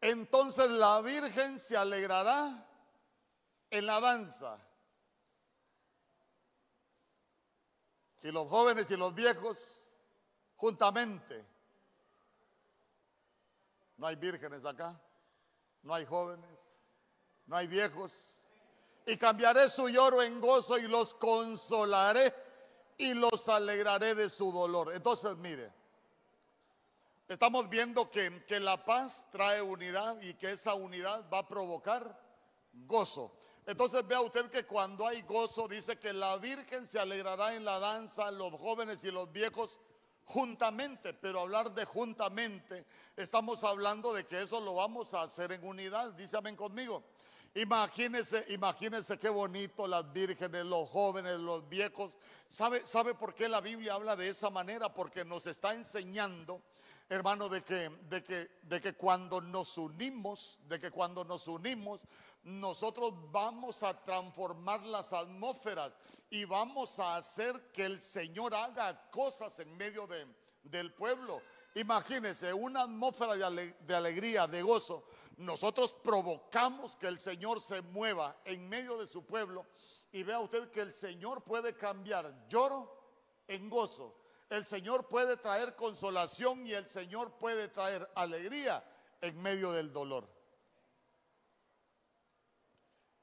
entonces 0.00 0.70
la 0.70 1.00
Virgen 1.00 1.58
se 1.58 1.76
alegrará 1.76 2.66
en 3.70 3.86
la 3.86 4.00
danza. 4.00 4.58
Y 8.22 8.30
los 8.30 8.48
jóvenes 8.48 8.90
y 8.90 8.96
los 8.96 9.14
viejos 9.14 9.88
juntamente. 10.56 11.44
No 13.96 14.06
hay 14.06 14.16
vírgenes 14.16 14.64
acá, 14.64 14.98
no 15.82 15.94
hay 15.94 16.04
jóvenes, 16.04 16.58
no 17.46 17.56
hay 17.56 17.66
viejos. 17.66 18.39
Y 19.06 19.16
cambiaré 19.16 19.68
su 19.68 19.88
lloro 19.88 20.22
en 20.22 20.40
gozo 20.40 20.78
y 20.78 20.88
los 20.88 21.14
consolaré 21.14 22.32
y 22.98 23.14
los 23.14 23.48
alegraré 23.48 24.14
de 24.14 24.28
su 24.28 24.52
dolor. 24.52 24.92
Entonces, 24.92 25.36
mire, 25.38 25.72
estamos 27.28 27.68
viendo 27.68 28.10
que, 28.10 28.44
que 28.44 28.60
la 28.60 28.84
paz 28.84 29.26
trae 29.32 29.62
unidad 29.62 30.20
y 30.22 30.34
que 30.34 30.52
esa 30.52 30.74
unidad 30.74 31.24
va 31.32 31.38
a 31.38 31.48
provocar 31.48 32.20
gozo. 32.72 33.32
Entonces 33.66 34.06
vea 34.06 34.20
usted 34.20 34.50
que 34.50 34.64
cuando 34.64 35.06
hay 35.06 35.22
gozo 35.22 35.68
dice 35.68 35.98
que 35.98 36.12
la 36.12 36.36
Virgen 36.38 36.86
se 36.86 36.98
alegrará 36.98 37.54
en 37.54 37.64
la 37.64 37.78
danza, 37.78 38.30
los 38.30 38.52
jóvenes 38.54 39.04
y 39.04 39.10
los 39.10 39.30
viejos 39.32 39.78
juntamente, 40.24 41.14
pero 41.14 41.40
hablar 41.40 41.72
de 41.74 41.84
juntamente, 41.84 42.86
estamos 43.16 43.64
hablando 43.64 44.12
de 44.12 44.26
que 44.26 44.42
eso 44.42 44.60
lo 44.60 44.74
vamos 44.74 45.12
a 45.14 45.22
hacer 45.22 45.52
en 45.52 45.64
unidad, 45.64 46.12
dísame 46.12 46.54
conmigo. 46.56 47.02
Imagínense, 47.54 48.44
imagínense 48.50 49.18
qué 49.18 49.28
bonito 49.28 49.88
las 49.88 50.12
vírgenes, 50.12 50.64
los 50.64 50.88
jóvenes, 50.88 51.38
los 51.38 51.68
viejos. 51.68 52.16
¿Sabe, 52.48 52.86
¿Sabe 52.86 53.14
por 53.14 53.34
qué 53.34 53.48
la 53.48 53.60
Biblia 53.60 53.94
habla 53.94 54.14
de 54.14 54.28
esa 54.28 54.50
manera? 54.50 54.94
Porque 54.94 55.24
nos 55.24 55.48
está 55.48 55.74
enseñando, 55.74 56.62
hermano, 57.08 57.48
de 57.48 57.62
que, 57.62 57.88
de 58.08 58.22
que, 58.22 58.48
de 58.62 58.80
que 58.80 58.92
cuando 58.92 59.40
nos 59.40 59.76
unimos, 59.78 60.60
de 60.68 60.78
que 60.78 60.92
cuando 60.92 61.24
nos 61.24 61.48
unimos, 61.48 62.00
nosotros 62.44 63.14
vamos 63.32 63.82
a 63.82 64.00
transformar 64.04 64.82
las 64.86 65.12
atmósferas 65.12 65.92
y 66.30 66.44
vamos 66.44 67.00
a 67.00 67.16
hacer 67.16 67.72
que 67.72 67.84
el 67.84 68.00
Señor 68.00 68.54
haga 68.54 69.10
cosas 69.10 69.58
en 69.58 69.76
medio 69.76 70.06
de, 70.06 70.24
del 70.62 70.92
pueblo. 70.94 71.42
Imagínense 71.74 72.52
una 72.52 72.82
atmósfera 72.82 73.36
de, 73.36 73.94
alegría, 73.94 74.46
de 74.46 74.62
gozo. 74.62 75.04
Nosotros 75.36 75.94
provocamos 76.02 76.96
que 76.96 77.06
el 77.06 77.18
Señor 77.18 77.60
se 77.60 77.80
mueva 77.80 78.40
en 78.44 78.68
medio 78.68 78.98
de 78.98 79.06
su 79.06 79.24
pueblo 79.24 79.66
y 80.10 80.24
vea 80.24 80.40
usted 80.40 80.70
que 80.70 80.80
el 80.80 80.92
Señor 80.92 81.44
puede 81.44 81.76
cambiar 81.76 82.48
lloro 82.48 82.92
en 83.46 83.70
gozo. 83.70 84.16
El 84.48 84.66
Señor 84.66 85.06
puede 85.06 85.36
traer 85.36 85.76
consolación 85.76 86.66
y 86.66 86.72
el 86.72 86.88
Señor 86.88 87.38
puede 87.38 87.68
traer 87.68 88.10
alegría 88.16 88.84
en 89.20 89.40
medio 89.40 89.70
del 89.70 89.92
dolor. 89.92 90.28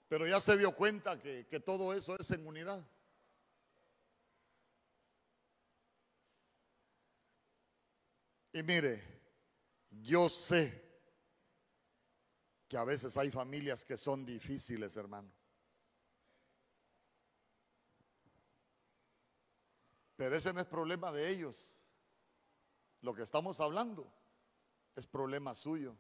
Pero 0.08 0.26
ya 0.26 0.40
se 0.40 0.58
dio 0.58 0.74
cuenta 0.74 1.20
que, 1.20 1.46
que 1.48 1.60
todo 1.60 1.94
eso 1.94 2.16
es 2.18 2.32
en 2.32 2.48
unidad. 2.48 2.82
Y 8.58 8.64
mire, 8.64 9.00
yo 9.92 10.28
sé 10.28 10.84
que 12.68 12.76
a 12.76 12.84
veces 12.84 13.16
hay 13.16 13.30
familias 13.30 13.86
que 13.86 14.00
son 14.00 14.26
difíciles, 14.26 14.96
hermano. 14.98 15.32
Pero 20.16 20.36
ese 20.36 20.52
no 20.54 20.60
es 20.60 20.66
problema 20.66 21.12
de 21.12 21.30
ellos. 21.30 21.78
Lo 23.02 23.14
que 23.14 23.22
estamos 23.22 23.60
hablando 23.60 24.12
es 24.96 25.06
problema 25.06 25.54
suyo. 25.54 25.96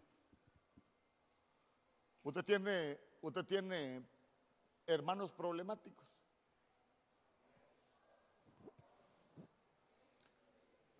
Usted 2.23 2.43
tiene 2.43 2.99
usted 3.21 3.45
tiene 3.45 4.03
hermanos 4.87 5.31
problemáticos. 5.31 6.07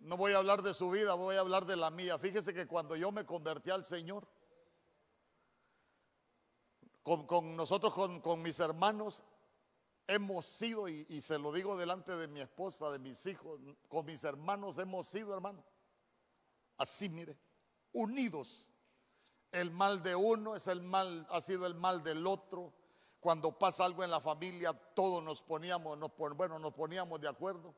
No 0.07 0.15
voy 0.15 0.31
a 0.31 0.37
hablar 0.37 0.61
de 0.61 0.73
su 0.73 0.89
vida, 0.89 1.13
voy 1.15 1.35
a 1.35 1.41
hablar 1.41 1.65
de 1.65 1.75
la 1.75 1.91
mía. 1.91 2.17
Fíjese 2.17 2.53
que 2.53 2.65
cuando 2.65 2.95
yo 2.95 3.11
me 3.11 3.25
convertí 3.25 3.69
al 3.69 3.83
Señor, 3.83 4.25
con, 7.03 7.55
nosotros, 7.57 7.93
con, 7.93 8.41
mis 8.41 8.59
hermanos, 8.59 9.21
hemos 10.07 10.45
sido, 10.45 10.87
y, 10.87 11.21
se 11.21 11.37
lo 11.37 11.51
digo 11.51 11.75
delante 11.77 12.15
de 12.15 12.29
mi 12.29 12.39
esposa, 12.39 12.89
de 12.89 12.99
mis 12.99 13.25
hijos, 13.25 13.59
con 13.89 14.05
mis 14.05 14.23
hermanos 14.23 14.77
hemos 14.77 15.07
sido, 15.07 15.33
hermano, 15.33 15.61
así, 16.77 17.09
mire, 17.09 17.37
unidos 17.91 18.69
el 19.51 19.71
mal 19.71 20.01
de 20.03 20.15
uno 20.15 20.55
es 20.55 20.67
el 20.67 20.81
mal, 20.81 21.27
ha 21.29 21.41
sido 21.41 21.65
el 21.65 21.75
mal 21.75 22.01
del 22.03 22.25
otro. 22.27 22.73
Cuando 23.19 23.57
pasa 23.57 23.83
algo 23.83 24.03
en 24.03 24.11
la 24.11 24.21
familia, 24.21 24.71
todos 24.93 25.21
nos 25.23 25.41
poníamos, 25.41 25.97
nos, 25.97 26.11
bueno, 26.35 26.59
nos 26.59 26.73
poníamos 26.73 27.19
de 27.19 27.27
acuerdo. 27.27 27.75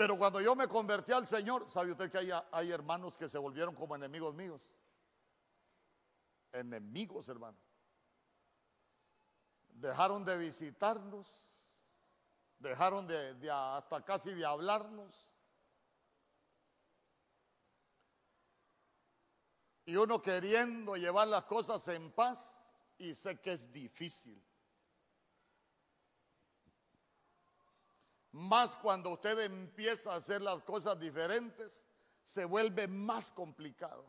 Pero 0.00 0.16
cuando 0.16 0.40
yo 0.40 0.56
me 0.56 0.66
convertí 0.66 1.12
al 1.12 1.26
Señor, 1.26 1.70
¿sabe 1.70 1.92
usted 1.92 2.10
que 2.10 2.16
hay, 2.16 2.30
hay 2.52 2.72
hermanos 2.72 3.18
que 3.18 3.28
se 3.28 3.36
volvieron 3.36 3.74
como 3.74 3.94
enemigos 3.94 4.34
míos? 4.34 4.62
Enemigos, 6.52 7.28
hermano. 7.28 7.58
Dejaron 9.68 10.24
de 10.24 10.38
visitarnos, 10.38 11.54
dejaron 12.58 13.06
de 13.06 13.50
hasta 13.50 14.02
casi 14.02 14.32
de 14.32 14.42
hablarnos. 14.42 15.30
Y 19.84 19.96
uno 19.96 20.22
queriendo 20.22 20.96
llevar 20.96 21.28
las 21.28 21.44
cosas 21.44 21.86
en 21.88 22.10
paz 22.12 22.72
y 22.96 23.14
sé 23.14 23.38
que 23.38 23.52
es 23.52 23.70
difícil. 23.70 24.42
Más 28.32 28.76
cuando 28.76 29.10
usted 29.10 29.38
empieza 29.40 30.12
a 30.12 30.16
hacer 30.16 30.40
las 30.40 30.62
cosas 30.62 30.98
diferentes, 30.98 31.84
se 32.22 32.44
vuelve 32.44 32.86
más 32.86 33.30
complicado. 33.30 34.04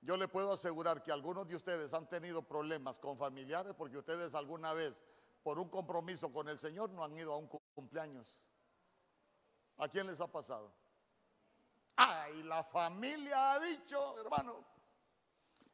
Yo 0.00 0.16
le 0.16 0.28
puedo 0.28 0.52
asegurar 0.52 1.02
que 1.02 1.12
algunos 1.12 1.46
de 1.48 1.56
ustedes 1.56 1.94
han 1.94 2.08
tenido 2.08 2.42
problemas 2.42 2.98
con 2.98 3.16
familiares 3.16 3.74
porque 3.76 3.96
ustedes 3.96 4.34
alguna 4.34 4.74
vez, 4.74 5.02
por 5.42 5.58
un 5.58 5.68
compromiso 5.68 6.30
con 6.32 6.48
el 6.48 6.58
Señor, 6.58 6.90
no 6.90 7.04
han 7.04 7.16
ido 7.16 7.32
a 7.32 7.38
un 7.38 7.48
cumpleaños. 7.74 8.40
¿A 9.78 9.88
quién 9.88 10.06
les 10.06 10.20
ha 10.20 10.30
pasado? 10.30 10.74
Ay, 11.96 12.42
la 12.42 12.64
familia 12.64 13.52
ha 13.52 13.60
dicho, 13.60 14.18
hermano. 14.20 14.64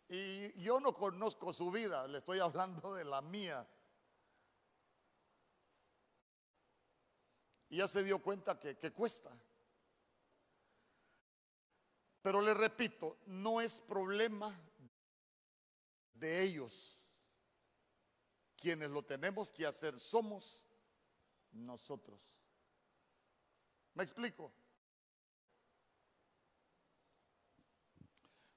Y 0.09 0.63
yo 0.63 0.81
no 0.81 0.93
conozco 0.93 1.53
su 1.53 1.71
vida, 1.71 2.07
le 2.07 2.19
estoy 2.19 2.39
hablando 2.41 2.95
de 2.95 3.05
la 3.05 3.23
mía. 3.23 3.67
Y 7.71 7.79
ya 7.79 7.89
se 7.89 8.03
dio 8.03 8.21
cuenta 8.21 8.59
que, 8.59 8.77
que 8.77 8.93
cuesta. 8.93 9.31
Pero 12.21 12.43
le 12.43 12.53
repito, 12.53 13.19
no 13.27 13.61
es 13.61 13.81
problema 13.81 14.55
de 16.13 16.43
ellos, 16.43 17.03
quienes 18.57 18.91
lo 18.91 19.03
tenemos 19.03 19.51
que 19.51 19.67
hacer 19.67 19.99
somos 19.99 20.65
nosotros. 21.53 22.21
¿Me 23.95 24.03
explico? 24.03 24.53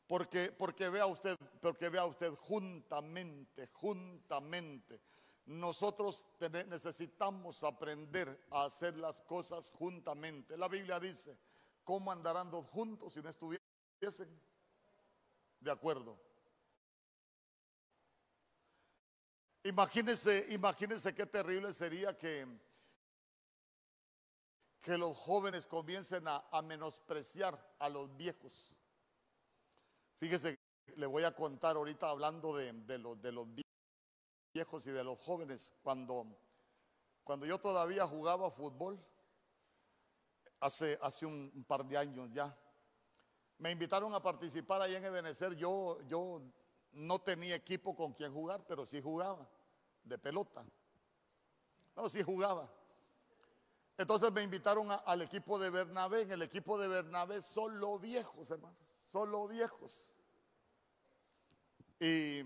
Porque, 0.08 0.52
porque 0.52 0.90
vea 0.90 1.06
usted, 1.06 1.38
porque 1.62 1.90
vea 1.90 2.06
usted 2.06 2.34
juntamente, 2.36 3.68
juntamente. 3.68 5.02
Nosotros 5.46 6.26
necesitamos 6.70 7.64
aprender 7.64 8.48
a 8.50 8.66
hacer 8.66 8.96
las 8.96 9.20
cosas 9.22 9.72
juntamente. 9.72 10.58
La 10.58 10.70
Biblia 10.70 11.00
dice, 11.00 11.38
¿cómo 11.84 12.12
andarán 12.12 12.50
dos 12.50 12.66
juntos 12.68 13.14
si 13.14 13.22
no 13.22 13.30
estuviesen 13.30 14.42
de 15.60 15.72
acuerdo? 15.72 16.18
Imagínense, 19.64 20.46
imagínense 20.50 21.14
qué 21.14 21.26
terrible 21.26 21.74
sería 21.74 22.18
que, 22.18 22.48
que 24.82 24.98
los 24.98 25.16
jóvenes 25.18 25.66
comiencen 25.66 26.24
a, 26.26 26.62
menospreciar 26.62 27.76
a 27.80 27.90
los 27.90 28.16
viejos. 28.16 28.74
Fíjese, 30.20 30.58
le 30.96 31.06
voy 31.06 31.24
a 31.24 31.36
contar 31.36 31.76
ahorita 31.76 32.10
hablando 32.10 32.56
de, 32.56 32.72
de, 32.72 32.98
los, 32.98 33.22
de 33.22 33.32
los 33.34 33.46
viejos 33.54 33.73
y 34.54 34.92
de 34.92 35.04
los 35.04 35.20
jóvenes. 35.20 35.74
Cuando, 35.82 36.28
cuando 37.24 37.46
yo 37.46 37.60
todavía 37.60 38.06
jugaba 38.06 38.52
fútbol, 38.52 39.04
hace, 40.60 40.98
hace 41.02 41.26
un, 41.26 41.66
par 41.68 41.86
de 41.86 41.98
años 41.98 42.30
ya, 42.32 42.56
me 43.58 43.72
invitaron 43.72 44.14
a 44.14 44.22
participar 44.22 44.82
ahí 44.82 44.96
en 44.96 45.06
Ebenezer. 45.06 45.56
Yo, 45.56 46.00
yo 46.08 46.42
no 46.92 47.20
tenía 47.20 47.56
equipo 47.56 47.96
con 47.96 48.14
quien 48.14 48.32
jugar, 48.32 48.64
pero 48.68 48.86
sí 48.86 49.02
jugaba 49.02 49.50
de 50.04 50.18
pelota. 50.20 50.64
No, 51.96 52.08
sí 52.10 52.22
jugaba. 52.22 52.72
Entonces 53.98 54.32
me 54.32 54.44
invitaron 54.44 54.88
al 55.06 55.22
equipo 55.22 55.58
de 55.58 55.70
Bernabé. 55.70 56.24
En 56.24 56.32
el 56.32 56.42
equipo 56.42 56.78
de 56.78 56.88
Bernabé 56.88 57.42
solo 57.42 57.98
viejos, 58.00 58.52
hermanos. 58.52 58.78
Solo 59.08 59.48
viejos. 59.48 60.14
Y, 62.00 62.42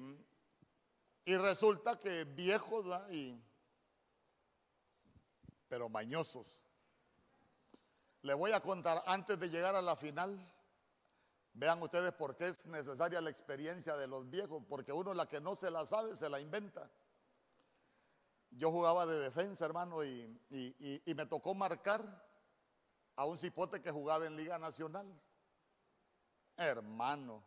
y 1.27 1.37
resulta 1.37 1.99
que 1.99 2.23
viejos, 2.23 2.85
Y, 3.11 3.39
pero 5.67 5.89
mañosos. 5.89 6.65
Le 8.21 8.33
voy 8.33 8.51
a 8.51 8.59
contar 8.59 9.03
antes 9.05 9.39
de 9.39 9.49
llegar 9.49 9.75
a 9.75 9.81
la 9.81 9.95
final 9.95 10.39
Vean 11.57 11.81
ustedes 11.81 12.13
por 12.13 12.35
qué 12.35 12.49
es 12.49 12.63
necesaria 12.67 13.19
la 13.19 13.31
experiencia 13.31 13.97
de 13.97 14.05
los 14.05 14.29
viejos, 14.29 14.61
porque 14.69 14.93
uno 14.93 15.11
la 15.15 15.27
que 15.27 15.41
no 15.41 15.55
se 15.55 15.71
la 15.71 15.87
sabe 15.87 16.15
se 16.15 16.29
la 16.29 16.39
inventa. 16.39 16.87
Yo 18.51 18.71
jugaba 18.71 19.07
de 19.07 19.17
defensa, 19.17 19.65
hermano, 19.65 20.03
y, 20.03 20.39
me 21.15 21.25
tocó 21.25 21.55
marcar 21.55 22.01
a 23.15 23.25
un 23.25 23.39
cipote 23.39 23.81
que 23.81 23.89
jugaba 23.89 24.27
en 24.27 24.35
Liga 24.35 24.59
Nacional. 24.59 25.11
Hermano, 26.57 27.43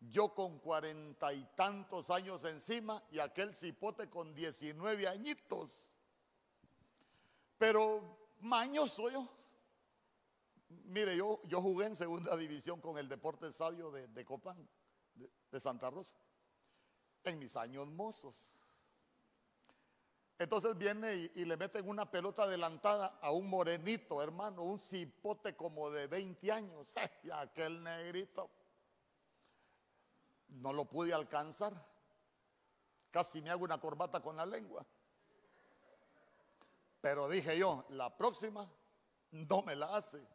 yo 0.00 0.34
con 0.34 0.58
cuarenta 0.58 1.32
y 1.32 1.44
tantos 1.54 2.10
años 2.10 2.44
encima 2.44 3.02
y 3.10 3.18
aquel 3.18 3.54
cipote 3.54 4.08
con 4.08 4.34
diecinueve 4.34 5.08
añitos. 5.08 5.90
Pero 7.58 8.18
mañoso 8.40 9.10
yo. 9.10 9.26
Mire, 10.68 11.16
yo, 11.16 11.40
yo 11.44 11.62
jugué 11.62 11.86
en 11.86 11.96
segunda 11.96 12.36
división 12.36 12.80
con 12.80 12.98
el 12.98 13.08
Deporte 13.08 13.52
Sabio 13.52 13.90
de, 13.90 14.24
Copán, 14.24 14.68
de, 15.14 15.60
Santa 15.60 15.90
Rosa, 15.90 16.16
en 17.24 17.38
mis 17.38 17.56
años 17.56 17.88
mozos. 17.88 18.52
Entonces 20.38 20.76
viene 20.76 21.14
y, 21.14 21.30
y, 21.36 21.44
le 21.44 21.56
meten 21.56 21.88
una 21.88 22.10
pelota 22.10 22.42
adelantada 22.42 23.18
a 23.22 23.30
un 23.30 23.48
morenito, 23.48 24.22
hermano, 24.22 24.62
un 24.62 24.78
cipote 24.78 25.56
como 25.56 25.90
de 25.90 26.08
20 26.08 26.52
años. 26.52 26.92
Y 27.24 27.30
aquel 27.30 27.82
negrito 27.82 28.50
no 30.48 30.72
lo 30.72 30.84
pude 30.84 31.12
alcanzar. 31.12 31.74
Casi 33.10 33.40
me 33.42 33.50
hago 33.50 33.64
una 33.64 33.80
corbata 33.80 34.20
con 34.20 34.36
la 34.36 34.46
lengua. 34.46 34.84
Pero 37.00 37.28
dije 37.28 37.56
yo, 37.58 37.86
la 37.90 38.16
próxima 38.16 38.68
no 39.30 39.62
me 39.62 39.76
la 39.76 39.96
hace. 39.96 40.26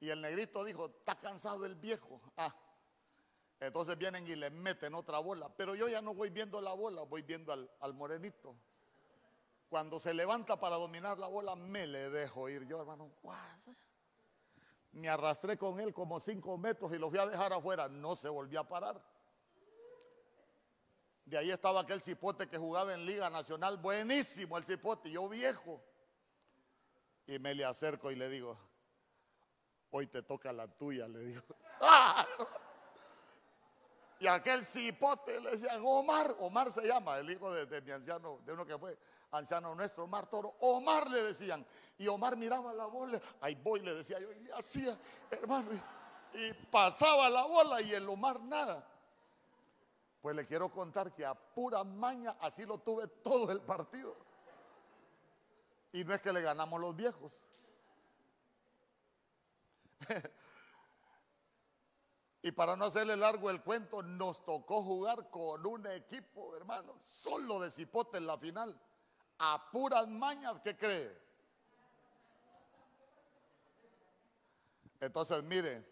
Y 0.00 0.10
el 0.10 0.20
negrito 0.20 0.64
dijo, 0.64 0.86
está 0.86 1.18
cansado 1.18 1.64
el 1.64 1.74
viejo. 1.74 2.20
Ah, 2.36 2.54
entonces 3.60 3.96
vienen 3.96 4.26
y 4.26 4.34
le 4.36 4.50
meten 4.50 4.94
otra 4.94 5.18
bola. 5.18 5.48
Pero 5.56 5.74
yo 5.74 5.88
ya 5.88 6.02
no 6.02 6.14
voy 6.14 6.30
viendo 6.30 6.60
la 6.60 6.74
bola, 6.74 7.02
voy 7.02 7.22
viendo 7.22 7.52
al, 7.52 7.94
morenito. 7.94 8.54
Cuando 9.68 9.98
se 9.98 10.12
levanta 10.12 10.60
para 10.60 10.76
dominar 10.76 11.18
la 11.18 11.28
bola, 11.28 11.56
me 11.56 11.86
le 11.86 12.10
dejo 12.10 12.48
ir 12.48 12.66
yo, 12.66 12.80
hermano. 12.80 13.10
Me 14.92 15.08
arrastré 15.08 15.56
con 15.56 15.80
él 15.80 15.92
como 15.92 16.20
cinco 16.20 16.56
metros 16.58 16.92
y 16.92 16.98
lo 16.98 17.10
fui 17.10 17.18
a 17.18 17.26
dejar 17.26 17.52
afuera. 17.52 17.88
No 17.88 18.14
se 18.16 18.28
volvió 18.28 18.60
a 18.60 18.68
parar. 18.68 19.00
De 21.26 21.36
ahí 21.36 21.50
estaba 21.50 21.80
aquel 21.80 22.00
cipote 22.00 22.48
que 22.48 22.56
jugaba 22.56 22.94
en 22.94 23.04
Liga 23.04 23.28
Nacional. 23.28 23.76
Buenísimo 23.76 24.56
el 24.56 24.64
cipote, 24.64 25.10
yo 25.10 25.28
viejo. 25.28 25.82
Y 27.26 27.38
me 27.38 27.54
le 27.54 27.64
acerco 27.64 28.10
y 28.10 28.16
le 28.16 28.28
digo, 28.28 28.56
Hoy 29.90 30.06
te 30.08 30.22
toca 30.22 30.52
la 30.52 30.68
tuya, 30.68 31.08
le 31.08 31.20
dijo. 31.20 31.42
Y 34.18 34.26
aquel 34.26 34.64
cipote 34.64 35.38
le 35.42 35.50
decían, 35.50 35.82
Omar, 35.84 36.36
Omar 36.40 36.72
se 36.72 36.86
llama, 36.86 37.18
el 37.18 37.30
hijo 37.30 37.52
de, 37.52 37.82
mi 37.82 37.90
anciano, 37.90 38.40
de 38.46 38.52
uno 38.54 38.64
que 38.64 38.78
fue 38.78 38.98
anciano 39.30 39.74
nuestro, 39.74 40.04
Omar 40.04 40.26
Toro. 40.26 40.56
Omar 40.60 41.10
le 41.10 41.22
decían. 41.22 41.66
Y 41.98 42.08
Omar 42.08 42.34
miraba 42.34 42.72
la 42.72 42.86
bola, 42.86 43.20
ahí 43.42 43.54
voy, 43.56 43.80
le 43.80 43.94
decía 43.94 44.18
yo, 44.18 44.32
y 44.32 44.50
hacía, 44.52 44.98
hermano, 45.30 45.70
y 46.32 46.50
pasaba 46.70 47.28
la 47.28 47.44
bola 47.44 47.82
y 47.82 47.92
el 47.92 48.08
Omar 48.08 48.40
nada. 48.40 48.88
Pues 50.26 50.34
le 50.34 50.44
quiero 50.44 50.72
contar 50.72 51.14
que 51.14 51.24
a 51.24 51.36
pura 51.36 51.84
maña 51.84 52.36
así 52.40 52.66
lo 52.66 52.78
tuve 52.78 53.06
todo 53.06 53.52
el 53.52 53.60
partido. 53.60 54.16
Y 55.92 56.02
no 56.02 56.12
es 56.12 56.20
que 56.20 56.32
le 56.32 56.42
ganamos 56.42 56.80
los 56.80 56.96
viejos. 56.96 57.46
y 62.42 62.50
para 62.50 62.74
no 62.74 62.86
hacerle 62.86 63.16
largo 63.16 63.50
el 63.50 63.62
cuento, 63.62 64.02
nos 64.02 64.44
tocó 64.44 64.82
jugar 64.82 65.30
con 65.30 65.64
un 65.64 65.86
equipo, 65.86 66.56
hermano, 66.56 66.96
solo 66.98 67.60
de 67.60 67.70
cipote 67.70 68.18
en 68.18 68.26
la 68.26 68.36
final. 68.36 68.76
A 69.38 69.70
puras 69.70 70.08
mañas, 70.08 70.60
¿qué 70.60 70.76
cree? 70.76 71.16
Entonces, 74.98 75.40
mire, 75.44 75.86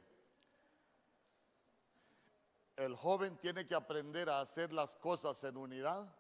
el 2.76 2.96
joven 2.96 3.36
tiene 3.38 3.66
que 3.66 3.74
aprender 3.74 4.28
a 4.28 4.40
hacer 4.40 4.72
las 4.72 4.96
cosas 4.96 5.42
en 5.44 5.56
unidad, 5.56 6.14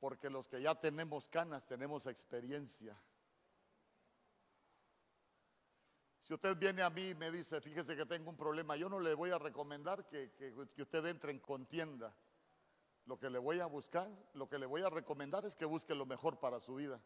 porque 0.00 0.28
los 0.30 0.48
que 0.48 0.60
ya 0.60 0.74
tenemos 0.74 1.28
canas 1.28 1.66
tenemos 1.66 2.06
experiencia. 2.06 3.00
Si 6.26 6.34
usted 6.34 6.56
viene 6.56 6.82
a 6.82 6.90
mí 6.90 7.10
y 7.10 7.14
me 7.14 7.30
dice, 7.30 7.60
fíjese 7.60 7.96
que 7.96 8.04
tengo 8.04 8.28
un 8.30 8.36
problema, 8.36 8.74
yo 8.74 8.88
no 8.88 8.98
le 8.98 9.14
voy 9.14 9.30
a 9.30 9.38
recomendar 9.38 10.08
que, 10.08 10.32
usted 10.76 11.06
entre 11.06 11.30
en 11.30 11.38
contienda. 11.38 12.12
Lo 13.04 13.16
que 13.16 13.30
le 13.30 13.38
voy 13.38 13.60
a 13.60 13.66
buscar, 13.66 14.10
lo 14.34 14.48
que 14.48 14.58
le 14.58 14.66
voy 14.66 14.82
a 14.82 14.90
recomendar 14.90 15.46
es 15.46 15.54
que 15.54 15.64
busque 15.64 15.94
lo 15.94 16.04
mejor 16.04 16.40
para 16.40 16.58
su 16.58 16.74
vida. 16.74 17.00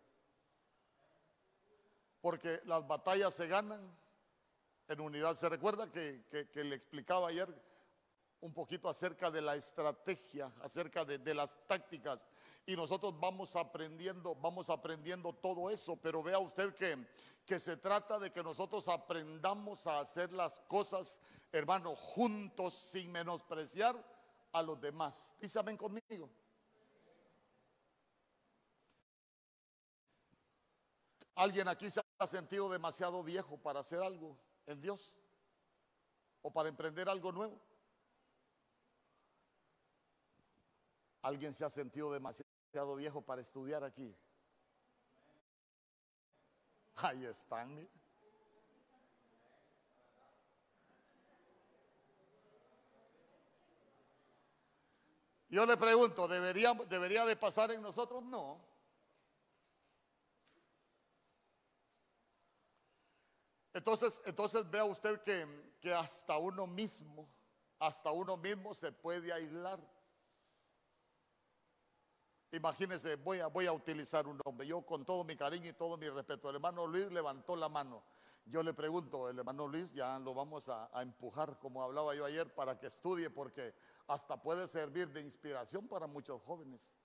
Porque 2.23 2.63
las 2.65 2.87
batallas 2.87 3.35
se 3.35 3.47
ganan 3.47 3.95
en 4.89 5.01
unidad. 5.01 5.37
¿Se 5.37 5.51
recuerda 5.51 5.93
que, 5.93 6.25
le 6.55 6.75
explicaba 6.75 7.29
ayer 7.29 7.55
un 8.41 8.55
poquito 8.55 8.89
acerca 8.89 9.31
de 9.31 9.43
la 9.43 9.55
estrategia, 9.55 10.51
acerca 10.63 11.05
de, 11.05 11.35
las 11.35 11.57
tácticas. 11.67 12.27
Y 12.65 12.75
nosotros 12.75 13.19
vamos 13.19 13.55
aprendiendo, 13.55 14.35
vamos 14.35 14.71
aprendiendo 14.71 15.33
todo 15.35 15.69
eso, 15.71 15.97
pero 15.97 16.23
vea 16.23 16.39
usted 16.39 16.75
que, 16.75 17.07
que 17.45 17.59
se 17.61 17.77
trata 17.77 18.19
de 18.19 18.33
que 18.33 18.43
nosotros 18.43 18.89
aprendamos 18.89 19.87
a 19.87 20.01
hacer 20.01 20.33
las 20.33 20.61
cosas, 20.61 21.21
hermano, 21.53 21.95
juntos, 21.95 22.75
sin 22.75 23.13
menospreciar 23.13 23.97
a 24.53 24.63
los 24.63 24.81
demás. 24.81 25.33
Dígame 25.39 25.77
conmigo. 25.77 26.31
¿Alguien 31.35 31.69
aquí 31.69 31.91
se 31.91 32.01
ha 32.19 32.27
sentido 32.27 32.71
demasiado 32.71 33.23
viejo 33.23 33.57
para 33.59 33.81
hacer 33.81 34.03
algo 34.03 34.37
en 34.67 34.81
Dios? 34.81 35.15
¿O 36.43 36.51
para 36.51 36.69
emprender 36.71 37.09
algo 37.09 37.33
nuevo? 37.33 37.70
¿Alguien 41.23 41.55
se 41.55 41.65
ha 41.65 41.71
sentido 41.71 42.13
demasiado 42.13 42.97
viejo 42.97 43.21
para 43.23 43.43
estudiar 43.43 43.85
aquí? 43.85 44.17
Ahí 46.97 47.25
están. 47.25 47.89
Yo 55.49 55.67
le 55.67 55.77
pregunto, 55.77 56.29
¿debería, 56.29 56.75
¿debería 56.89 57.27
de 57.27 57.37
pasar 57.37 57.73
en 57.73 57.83
nosotros? 57.83 58.23
No. 58.23 58.65
Entonces, 63.75 64.23
entonces 64.25 64.69
vea 64.71 64.85
usted 64.85 65.21
que, 65.23 65.47
que 65.81 65.93
hasta 65.93 66.39
uno 66.39 66.67
mismo, 66.67 67.29
hasta 67.79 68.11
uno 68.13 68.37
mismo 68.37 68.75
se 68.75 68.93
puede 68.93 69.33
aislar. 69.33 69.81
Imagínense, 72.53 73.17
voy 73.17 73.39
a, 73.39 73.47
voy 73.47 73.67
a 73.67 73.73
utilizar 73.73 74.27
un 74.27 74.41
nombre. 74.45 74.67
Yo 74.67 74.83
con 74.83 75.05
todo 75.05 75.25
mi 75.25 75.37
cariño 75.37 75.69
y 75.69 75.73
todo 75.73 75.97
mi 75.97 76.09
respeto, 76.09 76.49
el 76.51 76.57
hermano 76.57 76.87
Luis 76.87 77.11
levantó 77.13 77.55
la 77.55 77.69
mano. 77.69 78.03
Yo 78.47 78.63
le 78.63 78.75
pregunto, 78.75 79.29
el 79.29 79.39
hermano 79.39 79.69
Luis, 79.69 79.93
ya 79.93 80.19
lo 80.19 80.35
vamos 80.35 80.69
a, 80.69 80.91
a, 80.93 81.03
empujar, 81.03 81.59
como 81.61 81.83
hablaba 81.83 82.15
yo 82.15 82.25
ayer, 82.25 82.53
para 82.53 82.79
que 82.79 82.89
estudie, 82.89 83.31
porque 83.31 83.75
hasta 84.09 84.43
puede 84.43 84.67
servir 84.67 85.11
de 85.13 85.21
inspiración 85.21 85.87
para 85.87 86.09
muchos 86.09 86.43
jóvenes. 86.43 86.97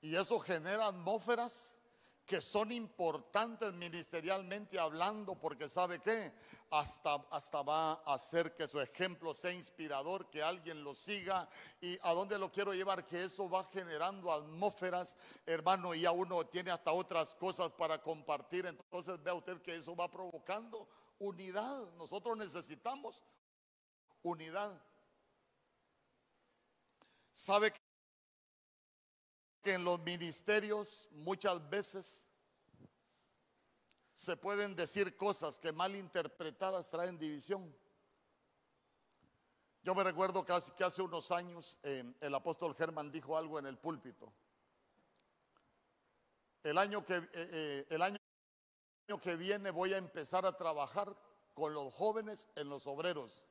Y 0.00 0.16
eso 0.16 0.40
genera 0.40 0.88
atmósferas 0.88 1.81
que 2.24 2.40
son 2.40 2.70
importantes 2.70 3.72
ministerialmente 3.74 4.78
hablando, 4.78 5.34
porque 5.34 5.68
sabe 5.68 6.00
que 6.00 6.32
hasta, 6.70 7.14
hasta 7.30 7.62
va 7.62 7.92
a 7.92 8.14
hacer 8.14 8.54
que 8.54 8.68
su 8.68 8.80
ejemplo 8.80 9.34
sea 9.34 9.52
inspirador, 9.52 10.30
que 10.30 10.42
alguien 10.42 10.84
lo 10.84 10.94
siga. 10.94 11.48
¿Y 11.80 11.98
a 12.02 12.12
dónde 12.12 12.38
lo 12.38 12.50
quiero 12.50 12.72
llevar? 12.72 13.04
Que 13.04 13.24
eso 13.24 13.50
va 13.50 13.64
generando 13.64 14.32
atmósferas, 14.32 15.16
hermano, 15.46 15.94
y 15.94 16.06
a 16.06 16.12
uno 16.12 16.46
tiene 16.46 16.70
hasta 16.70 16.92
otras 16.92 17.34
cosas 17.34 17.72
para 17.72 18.00
compartir. 18.00 18.66
Entonces 18.66 19.20
vea 19.22 19.34
usted 19.34 19.60
que 19.60 19.76
eso 19.76 19.96
va 19.96 20.10
provocando 20.10 20.88
unidad. 21.18 21.92
Nosotros 21.94 22.36
necesitamos 22.36 23.22
unidad. 24.22 24.80
¿Sabe 27.32 27.72
que 29.62 29.74
en 29.74 29.84
los 29.84 30.00
ministerios 30.00 31.08
muchas 31.12 31.68
veces 31.70 32.28
se 34.12 34.36
pueden 34.36 34.76
decir 34.76 35.16
cosas 35.16 35.58
que 35.58 35.72
mal 35.72 35.94
interpretadas 35.96 36.90
traen 36.90 37.18
división. 37.18 37.74
Yo 39.82 39.94
me 39.94 40.04
recuerdo 40.04 40.44
que 40.44 40.52
que 40.76 40.84
hace 40.84 41.02
unos 41.02 41.32
años 41.32 41.78
eh, 41.82 42.04
el 42.20 42.34
apóstol 42.34 42.74
Germán 42.74 43.10
dijo 43.10 43.36
algo 43.36 43.58
en 43.58 43.66
el 43.66 43.78
púlpito. 43.78 44.32
El 46.62 46.78
año, 46.78 47.04
que, 47.04 47.16
eh, 47.16 47.28
eh, 47.34 47.86
el 47.90 48.02
año 48.02 48.18
que 49.20 49.36
viene 49.36 49.70
voy 49.70 49.92
a 49.92 49.98
empezar 49.98 50.46
a 50.46 50.56
trabajar 50.56 51.16
con 51.54 51.74
los 51.74 51.92
jóvenes 51.92 52.48
en 52.54 52.68
los 52.68 52.86
obreros. 52.86 53.44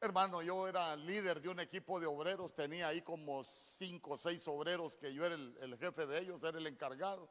Hermano, 0.00 0.42
yo 0.42 0.68
era 0.68 0.94
líder 0.94 1.40
de 1.40 1.48
un 1.48 1.58
equipo 1.58 1.98
de 1.98 2.06
obreros, 2.06 2.54
tenía 2.54 2.86
ahí 2.86 3.02
como 3.02 3.42
cinco 3.42 4.12
o 4.12 4.18
seis 4.18 4.46
obreros 4.46 4.96
que 4.96 5.12
yo 5.12 5.26
era 5.26 5.34
el, 5.34 5.76
jefe 5.76 6.06
de 6.06 6.20
ellos, 6.20 6.40
era 6.44 6.56
el 6.56 6.68
encargado. 6.68 7.28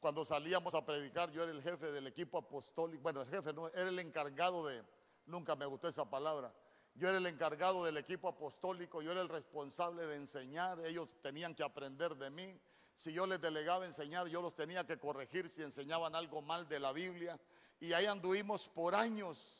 Cuando 0.00 0.24
salíamos 0.24 0.74
a 0.74 0.84
predicar, 0.84 1.30
yo 1.30 1.44
era 1.44 1.52
el 1.52 1.62
jefe 1.62 1.92
del 1.92 2.08
equipo 2.08 2.38
apostólico, 2.38 3.00
bueno, 3.00 3.22
el 3.22 3.28
jefe 3.28 3.52
no, 3.52 3.68
era 3.68 3.88
el 3.88 3.98
encargado 4.00 4.66
de, 4.66 4.82
nunca 5.26 5.54
me 5.54 5.66
gustó 5.66 5.86
esa 5.86 6.04
palabra, 6.04 6.52
yo 6.96 7.08
era 7.08 7.18
el 7.18 7.26
encargado 7.26 7.84
del 7.84 7.96
equipo 7.98 8.26
apostólico, 8.26 9.02
yo 9.02 9.12
era 9.12 9.20
el 9.20 9.28
responsable 9.28 10.04
de 10.06 10.16
enseñar, 10.16 10.80
ellos 10.80 11.14
tenían 11.22 11.54
que 11.54 11.62
aprender 11.62 12.16
de 12.16 12.30
mí. 12.30 12.60
Si 12.96 13.12
yo 13.12 13.24
les 13.24 13.40
delegaba 13.40 13.86
enseñar, 13.86 14.26
yo 14.26 14.42
los 14.42 14.56
tenía 14.56 14.84
que 14.84 14.98
corregir 14.98 15.48
si 15.48 15.62
enseñaban 15.62 16.16
algo 16.16 16.42
mal 16.42 16.68
de 16.68 16.80
la 16.80 16.92
Biblia. 16.92 17.40
Y 17.78 17.92
ahí 17.92 18.04
anduvimos 18.04 18.68
por 18.68 18.94
años 18.94 19.59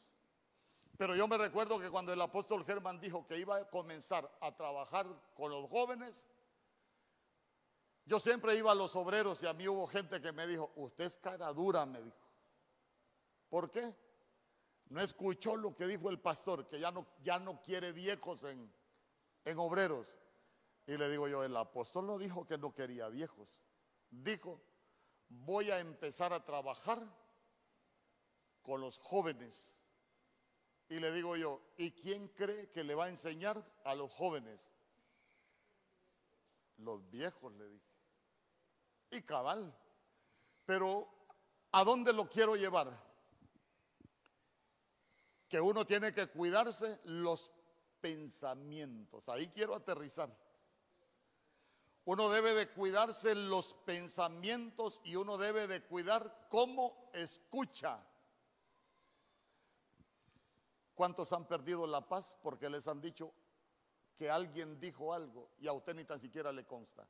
pero 1.00 1.16
yo 1.16 1.26
me 1.26 1.38
recuerdo 1.38 1.80
que 1.80 1.88
cuando 1.88 2.12
el 2.12 2.20
apóstol 2.20 2.62
Germán 2.62 3.00
dijo 3.00 3.26
que 3.26 3.38
iba 3.38 3.56
a 3.56 3.70
comenzar 3.70 4.30
a 4.42 4.54
trabajar 4.54 5.06
con 5.34 5.50
los 5.50 5.66
jóvenes, 5.70 6.28
yo 8.04 8.20
siempre 8.20 8.54
iba 8.54 8.70
a 8.70 8.74
los 8.74 8.94
obreros 8.96 9.42
y 9.42 9.46
a 9.46 9.54
mí 9.54 9.66
hubo 9.66 9.86
gente 9.86 10.20
que 10.20 10.30
me 10.30 10.46
dijo, 10.46 10.70
usted 10.76 11.06
es 11.06 11.16
cara 11.16 11.50
dura, 11.54 11.86
me 11.86 12.02
dijo. 12.02 12.18
¿Por 13.48 13.70
qué? 13.70 13.96
No 14.90 15.00
escuchó 15.00 15.56
lo 15.56 15.74
que 15.74 15.86
dijo 15.86 16.10
el 16.10 16.20
pastor, 16.20 16.68
que 16.68 16.78
ya 16.78 16.90
no, 16.90 17.06
ya 17.22 17.38
no 17.38 17.62
quiere 17.62 17.92
viejos 17.92 18.44
en, 18.44 18.70
en 19.46 19.58
obreros. 19.58 20.18
Y 20.84 20.98
le 20.98 21.08
digo 21.08 21.28
yo, 21.28 21.42
el 21.42 21.56
apóstol 21.56 22.08
no 22.08 22.18
dijo 22.18 22.46
que 22.46 22.58
no 22.58 22.74
quería 22.74 23.08
viejos. 23.08 23.48
Dijo, 24.10 24.60
voy 25.30 25.70
a 25.70 25.78
empezar 25.78 26.34
a 26.34 26.44
trabajar 26.44 27.02
con 28.60 28.82
los 28.82 28.98
jóvenes 28.98 29.79
y 30.90 30.98
le 30.98 31.12
digo 31.12 31.36
yo, 31.36 31.62
¿y 31.76 31.92
quién 31.92 32.26
cree 32.28 32.68
que 32.70 32.82
le 32.82 32.96
va 32.96 33.04
a 33.04 33.08
enseñar 33.08 33.64
a 33.84 33.94
los 33.94 34.10
jóvenes? 34.10 34.72
Los 36.78 37.08
viejos, 37.08 37.52
le 37.54 37.68
dije. 37.68 37.86
Y 39.12 39.22
cabal. 39.22 39.72
Pero, 40.66 41.08
¿a 41.70 41.84
dónde 41.84 42.12
lo 42.12 42.28
quiero 42.28 42.56
llevar? 42.56 42.90
Que 45.48 45.60
uno 45.60 45.86
tiene 45.86 46.12
que 46.12 46.26
cuidarse 46.26 47.00
los 47.04 47.52
pensamientos. 48.00 49.28
Ahí 49.28 49.46
quiero 49.50 49.76
aterrizar. 49.76 50.36
Uno 52.04 52.30
debe 52.30 52.52
de 52.54 52.68
cuidarse 52.68 53.36
los 53.36 53.74
pensamientos 53.84 55.00
y 55.04 55.14
uno 55.14 55.38
debe 55.38 55.68
de 55.68 55.84
cuidar 55.84 56.48
cómo 56.50 57.12
escucha. 57.14 58.04
¿Cuántos 61.00 61.32
han 61.32 61.46
perdido 61.46 61.86
la 61.86 62.06
paz 62.06 62.36
porque 62.42 62.68
les 62.68 62.86
han 62.86 63.00
dicho 63.00 63.32
que 64.18 64.28
alguien 64.28 64.78
dijo 64.78 65.14
algo 65.14 65.50
y 65.58 65.66
a 65.66 65.72
usted 65.72 65.94
ni 65.94 66.04
tan 66.04 66.20
siquiera 66.20 66.52
le 66.52 66.66
consta? 66.66 67.08